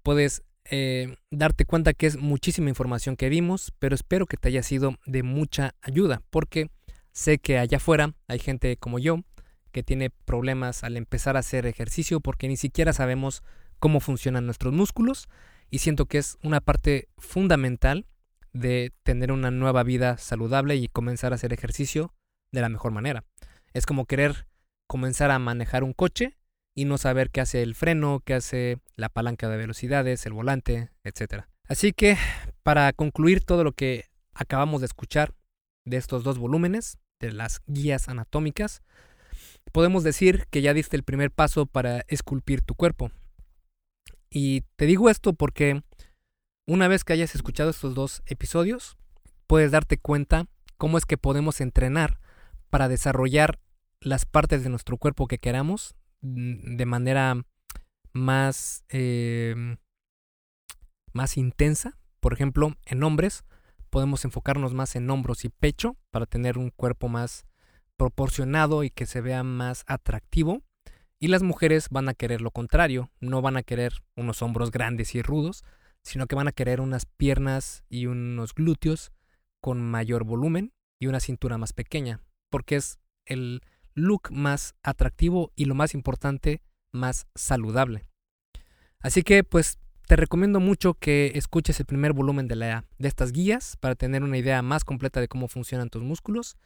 puedes 0.04 0.44
eh, 0.66 1.18
darte 1.32 1.66
cuenta 1.66 1.94
que 1.94 2.08
es 2.08 2.18
muchísima 2.18 2.70
información 2.70 3.16
que 3.16 3.30
vimos, 3.30 3.74
pero 3.80 3.96
espero 3.96 4.26
que 4.26 4.38
te 4.38 4.50
haya 4.50 4.64
sido 4.64 4.96
de 5.06 5.24
mucha 5.24 5.76
ayuda, 5.82 6.22
porque 6.30 6.70
sé 7.12 7.38
que 7.38 7.58
allá 7.58 7.78
afuera 7.78 8.14
hay 8.28 8.40
gente 8.40 8.78
como 8.78 9.00
yo 9.00 9.20
que 9.72 9.84
tiene 9.84 10.10
problemas 10.10 10.84
al 10.84 10.96
empezar 10.96 11.36
a 11.36 11.40
hacer 11.40 11.66
ejercicio 11.66 12.20
porque 12.22 12.48
ni 12.48 12.58
siquiera 12.58 12.94
sabemos 12.94 13.44
cómo 13.80 14.00
funcionan 14.00 14.46
nuestros 14.46 14.72
músculos 14.72 15.28
y 15.70 15.80
siento 15.80 16.06
que 16.06 16.20
es 16.20 16.38
una 16.44 16.62
parte 16.62 17.10
fundamental 17.18 18.06
de 18.54 18.94
tener 19.04 19.32
una 19.32 19.52
nueva 19.52 19.84
vida 19.84 20.18
saludable 20.18 20.76
y 20.76 20.88
comenzar 20.88 21.32
a 21.32 21.36
hacer 21.36 21.54
ejercicio 21.54 22.14
de 22.52 22.62
la 22.62 22.70
mejor 22.70 22.92
manera. 22.92 23.26
Es 23.74 23.86
como 23.86 24.06
querer 24.06 24.48
comenzar 24.88 25.32
a 25.32 25.40
manejar 25.40 25.84
un 25.84 25.94
coche 25.94 26.38
y 26.76 26.86
no 26.86 26.98
saber 26.98 27.30
qué 27.32 27.42
hace 27.42 27.64
el 27.64 27.76
freno, 27.76 28.22
qué 28.24 28.36
hace 28.36 28.78
la 28.96 29.10
palanca 29.10 29.50
de 29.50 29.58
velocidades, 29.58 30.26
el 30.26 30.34
volante, 30.34 30.92
etc. 31.04 31.46
Así 31.68 31.94
que, 31.94 32.18
para 32.64 32.94
concluir 32.94 33.44
todo 33.44 33.64
lo 33.64 33.74
que 33.74 34.06
acabamos 34.34 34.82
de 34.82 34.86
escuchar 34.86 35.34
de 35.86 35.98
estos 35.98 36.24
dos 36.24 36.38
volúmenes, 36.38 36.98
de 37.20 37.32
las 37.32 37.62
guías 37.68 38.10
anatómicas, 38.10 38.82
podemos 39.72 40.04
decir 40.04 40.46
que 40.50 40.62
ya 40.62 40.74
diste 40.74 40.96
el 40.96 41.04
primer 41.04 41.32
paso 41.32 41.66
para 41.66 42.04
esculpir 42.08 42.62
tu 42.62 42.76
cuerpo. 42.76 43.12
Y 44.30 44.62
te 44.76 44.86
digo 44.86 45.10
esto 45.10 45.34
porque 45.34 45.84
una 46.66 46.88
vez 46.88 47.04
que 47.04 47.14
hayas 47.14 47.36
escuchado 47.36 47.70
estos 47.70 47.96
dos 47.96 48.24
episodios, 48.26 48.98
puedes 49.48 49.72
darte 49.72 49.98
cuenta 49.98 50.48
cómo 50.78 50.98
es 50.98 51.06
que 51.06 51.18
podemos 51.18 51.62
entrenar 51.62 52.20
para 52.70 52.88
desarrollar 52.88 53.60
las 54.00 54.26
partes 54.26 54.64
de 54.64 54.70
nuestro 54.70 54.98
cuerpo 54.98 55.28
que 55.28 55.38
queramos 55.38 55.96
mm, 56.22 56.76
de 56.76 56.86
manera 56.86 57.46
más, 58.14 58.84
em, 58.90 59.78
más 61.14 61.38
intensa. 61.38 61.98
Por 62.20 62.34
ejemplo, 62.34 62.76
en 62.86 63.04
hombres 63.04 63.44
podemos 63.90 64.26
enfocarnos 64.26 64.74
más 64.74 64.96
en 64.96 65.10
hombros 65.10 65.46
y 65.46 65.50
pecho 65.50 65.98
para 66.12 66.26
tener 66.26 66.58
un 66.58 66.70
cuerpo 66.70 67.10
más 67.10 67.46
proporcionado 67.98 68.84
y 68.84 68.90
que 68.90 69.06
se 69.06 69.22
vea 69.22 69.44
más 69.44 69.84
atractivo. 69.88 70.64
Y 71.20 71.28
las 71.28 71.44
mujeres 71.44 71.88
van 71.90 72.10
a 72.10 72.14
querer 72.14 72.42
lo 72.42 72.52
contrario, 72.52 73.12
no 73.20 73.42
van 73.42 73.56
a 73.56 73.64
querer 73.64 73.94
unos 74.16 74.42
hombros 74.42 74.72
grandes 74.72 75.16
y 75.16 75.22
rudos, 75.22 75.64
sino 76.04 76.28
que 76.28 76.36
van 76.36 76.48
a 76.48 76.52
querer 76.52 76.82
unas 76.82 77.06
piernas 77.06 77.84
y 77.90 78.06
unos 78.06 78.54
glúteos 78.54 79.12
con 79.62 79.82
mayor 79.82 80.24
volumen 80.24 80.74
y 81.00 81.08
una 81.08 81.20
cintura 81.20 81.58
más 81.58 81.74
pequeña, 81.74 82.20
porque 82.50 82.76
es 82.76 83.00
el 83.26 83.62
look 83.96 84.32
más 84.32 84.76
atractivo 84.84 85.52
y 85.56 85.66
lo 85.66 85.76
más 85.76 85.94
importante, 85.94 86.62
más 86.92 87.28
saludable. 87.36 88.06
Así 89.00 89.24
que 89.24 89.44
pues 89.44 89.80
te 90.08 90.16
recomiendo 90.16 90.60
mucho 90.60 90.94
que 90.96 91.32
escuches 91.36 91.80
el 91.80 91.86
primer 91.86 92.14
volumen 92.14 92.48
de, 92.48 92.56
la, 92.56 92.86
de 92.98 93.08
estas 93.08 93.32
guías 93.32 93.78
para 93.78 93.96
tener 93.96 94.24
una 94.24 94.38
idea 94.38 94.62
más 94.62 94.84
completa 94.84 95.22
de 95.22 95.28
cómo 95.28 95.48
funcionan 95.48 95.90
tus 95.90 96.04
músculos. 96.04 96.58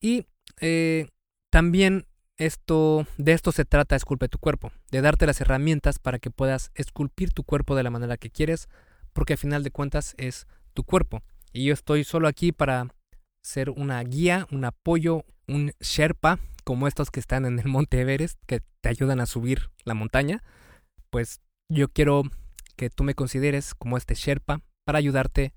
Y 0.00 0.26
eh, 0.60 1.08
también 1.50 2.06
esto, 2.38 3.06
de 3.18 3.32
esto 3.32 3.52
se 3.52 3.64
trata 3.64 3.96
Esculpe 3.96 4.28
tu 4.28 4.38
cuerpo, 4.38 4.72
de 4.90 5.02
darte 5.02 5.26
las 5.26 5.40
herramientas 5.40 5.98
para 5.98 6.18
que 6.18 6.30
puedas 6.30 6.70
esculpir 6.74 7.32
tu 7.32 7.42
cuerpo 7.42 7.76
de 7.76 7.82
la 7.82 7.90
manera 7.90 8.16
que 8.16 8.30
quieres, 8.30 8.68
porque 9.12 9.34
al 9.34 9.38
final 9.38 9.62
de 9.62 9.70
cuentas 9.70 10.14
es 10.16 10.46
tu 10.72 10.84
cuerpo. 10.84 11.22
Y 11.52 11.64
yo 11.64 11.74
estoy 11.74 12.04
solo 12.04 12.28
aquí 12.28 12.52
para 12.52 12.94
ser 13.42 13.70
una 13.70 14.02
guía, 14.02 14.46
un 14.50 14.64
apoyo, 14.64 15.24
un 15.46 15.72
Sherpa, 15.80 16.38
como 16.64 16.86
estos 16.86 17.10
que 17.10 17.20
están 17.20 17.44
en 17.44 17.58
el 17.58 17.66
Monte 17.66 18.00
Everest, 18.00 18.38
que 18.46 18.62
te 18.80 18.88
ayudan 18.88 19.20
a 19.20 19.26
subir 19.26 19.70
la 19.84 19.94
montaña. 19.94 20.42
Pues 21.10 21.40
yo 21.68 21.88
quiero 21.88 22.22
que 22.76 22.90
tú 22.90 23.02
me 23.02 23.14
consideres 23.14 23.74
como 23.74 23.96
este 23.96 24.14
Sherpa 24.14 24.60
para 24.84 24.98
ayudarte 24.98 25.54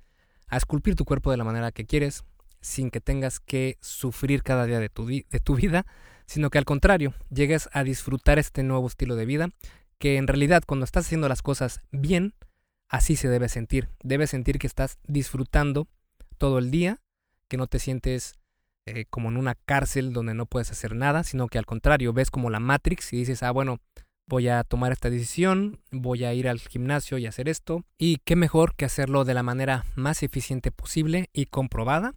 a 0.48 0.58
esculpir 0.58 0.96
tu 0.96 1.06
cuerpo 1.06 1.30
de 1.32 1.38
la 1.38 1.44
manera 1.44 1.72
que 1.72 1.86
quieres, 1.86 2.24
sin 2.62 2.90
que 2.90 3.02
tengas 3.02 3.40
que 3.40 3.78
sufrir 3.82 4.44
cada 4.44 4.66
día 4.66 4.80
de 4.80 4.90
tu, 4.90 5.06
de 5.06 5.40
tu 5.44 5.56
vida 5.56 5.86
sino 6.32 6.50
que 6.50 6.58
al 6.58 6.66
contrario, 6.66 7.14
llegues 7.30 7.68
a 7.74 7.84
disfrutar 7.84 8.40
este 8.40 8.64
nuevo 8.64 8.88
estilo 8.88 9.18
de 9.18 9.26
vida, 9.26 9.50
que 9.98 10.16
en 10.16 10.28
realidad 10.28 10.64
cuando 10.66 10.86
estás 10.86 11.06
haciendo 11.06 11.28
las 11.28 11.42
cosas 11.42 11.82
bien, 11.92 12.36
así 12.88 13.18
se 13.18 13.28
debe 13.28 13.50
sentir. 13.50 13.90
Debes 14.02 14.30
sentir 14.30 14.58
que 14.58 14.68
estás 14.68 14.98
disfrutando 15.06 15.90
todo 16.38 16.58
el 16.58 16.72
día, 16.72 17.02
que 17.50 17.58
no 17.58 17.68
te 17.68 17.80
sientes 17.80 18.40
eh, 18.86 19.04
como 19.10 19.28
en 19.28 19.36
una 19.36 19.56
cárcel 19.56 20.14
donde 20.14 20.34
no 20.34 20.46
puedes 20.46 20.72
hacer 20.72 20.96
nada, 20.96 21.26
sino 21.26 21.50
que 21.50 21.58
al 21.58 21.66
contrario, 21.66 22.14
ves 22.14 22.32
como 22.32 22.50
la 22.50 22.62
Matrix 22.62 23.12
y 23.12 23.18
dices, 23.18 23.44
ah, 23.44 23.52
bueno, 23.52 23.80
voy 24.26 24.48
a 24.48 24.64
tomar 24.64 24.94
esta 24.94 25.10
decisión, 25.10 25.82
voy 25.92 26.24
a 26.24 26.34
ir 26.34 26.48
al 26.48 26.60
gimnasio 26.60 27.18
y 27.18 27.26
hacer 27.26 27.50
esto. 27.50 27.84
Y 27.98 28.20
qué 28.24 28.38
mejor 28.38 28.74
que 28.76 28.86
hacerlo 28.86 29.26
de 29.26 29.34
la 29.34 29.44
manera 29.44 29.84
más 29.96 30.24
eficiente 30.24 30.72
posible 30.72 31.30
y 31.34 31.48
comprobada. 31.48 32.16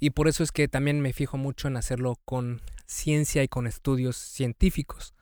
Y 0.00 0.10
por 0.10 0.26
eso 0.26 0.42
es 0.42 0.50
que 0.50 0.66
también 0.66 1.00
me 1.00 1.12
fijo 1.12 1.38
mucho 1.38 1.68
en 1.68 1.76
hacerlo 1.76 2.18
con 2.24 2.60
ciencia 2.86 3.42
y 3.42 3.48
con 3.48 3.66
estudios 3.66 4.16
científicos. 4.16 5.14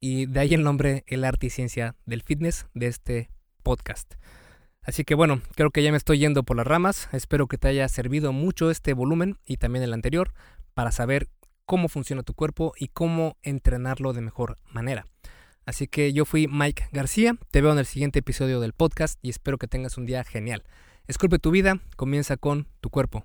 Y 0.00 0.26
de 0.26 0.40
ahí 0.40 0.54
el 0.54 0.62
nombre 0.62 1.04
El 1.06 1.24
arte 1.24 1.46
y 1.46 1.50
ciencia 1.50 1.96
del 2.04 2.22
fitness 2.22 2.66
de 2.74 2.86
este 2.88 3.30
podcast. 3.62 4.14
Así 4.82 5.04
que 5.04 5.14
bueno, 5.14 5.40
creo 5.54 5.70
que 5.70 5.82
ya 5.82 5.90
me 5.90 5.96
estoy 5.96 6.18
yendo 6.18 6.42
por 6.42 6.56
las 6.56 6.66
ramas. 6.66 7.08
Espero 7.12 7.46
que 7.46 7.56
te 7.56 7.68
haya 7.68 7.88
servido 7.88 8.32
mucho 8.32 8.70
este 8.70 8.92
volumen 8.92 9.38
y 9.46 9.56
también 9.56 9.82
el 9.82 9.94
anterior 9.94 10.34
para 10.74 10.92
saber 10.92 11.28
cómo 11.64 11.88
funciona 11.88 12.22
tu 12.22 12.34
cuerpo 12.34 12.74
y 12.78 12.88
cómo 12.88 13.38
entrenarlo 13.42 14.12
de 14.12 14.20
mejor 14.20 14.58
manera. 14.70 15.06
Así 15.66 15.88
que 15.88 16.12
yo 16.12 16.26
fui 16.26 16.46
Mike 16.46 16.88
García, 16.92 17.38
te 17.50 17.62
veo 17.62 17.72
en 17.72 17.78
el 17.78 17.86
siguiente 17.86 18.18
episodio 18.18 18.60
del 18.60 18.74
podcast 18.74 19.18
y 19.22 19.30
espero 19.30 19.56
que 19.56 19.66
tengas 19.66 19.96
un 19.96 20.04
día 20.04 20.22
genial. 20.22 20.62
Esculpe 21.06 21.38
tu 21.38 21.50
vida, 21.50 21.80
comienza 21.96 22.36
con 22.36 22.68
tu 22.80 22.90
cuerpo. 22.90 23.24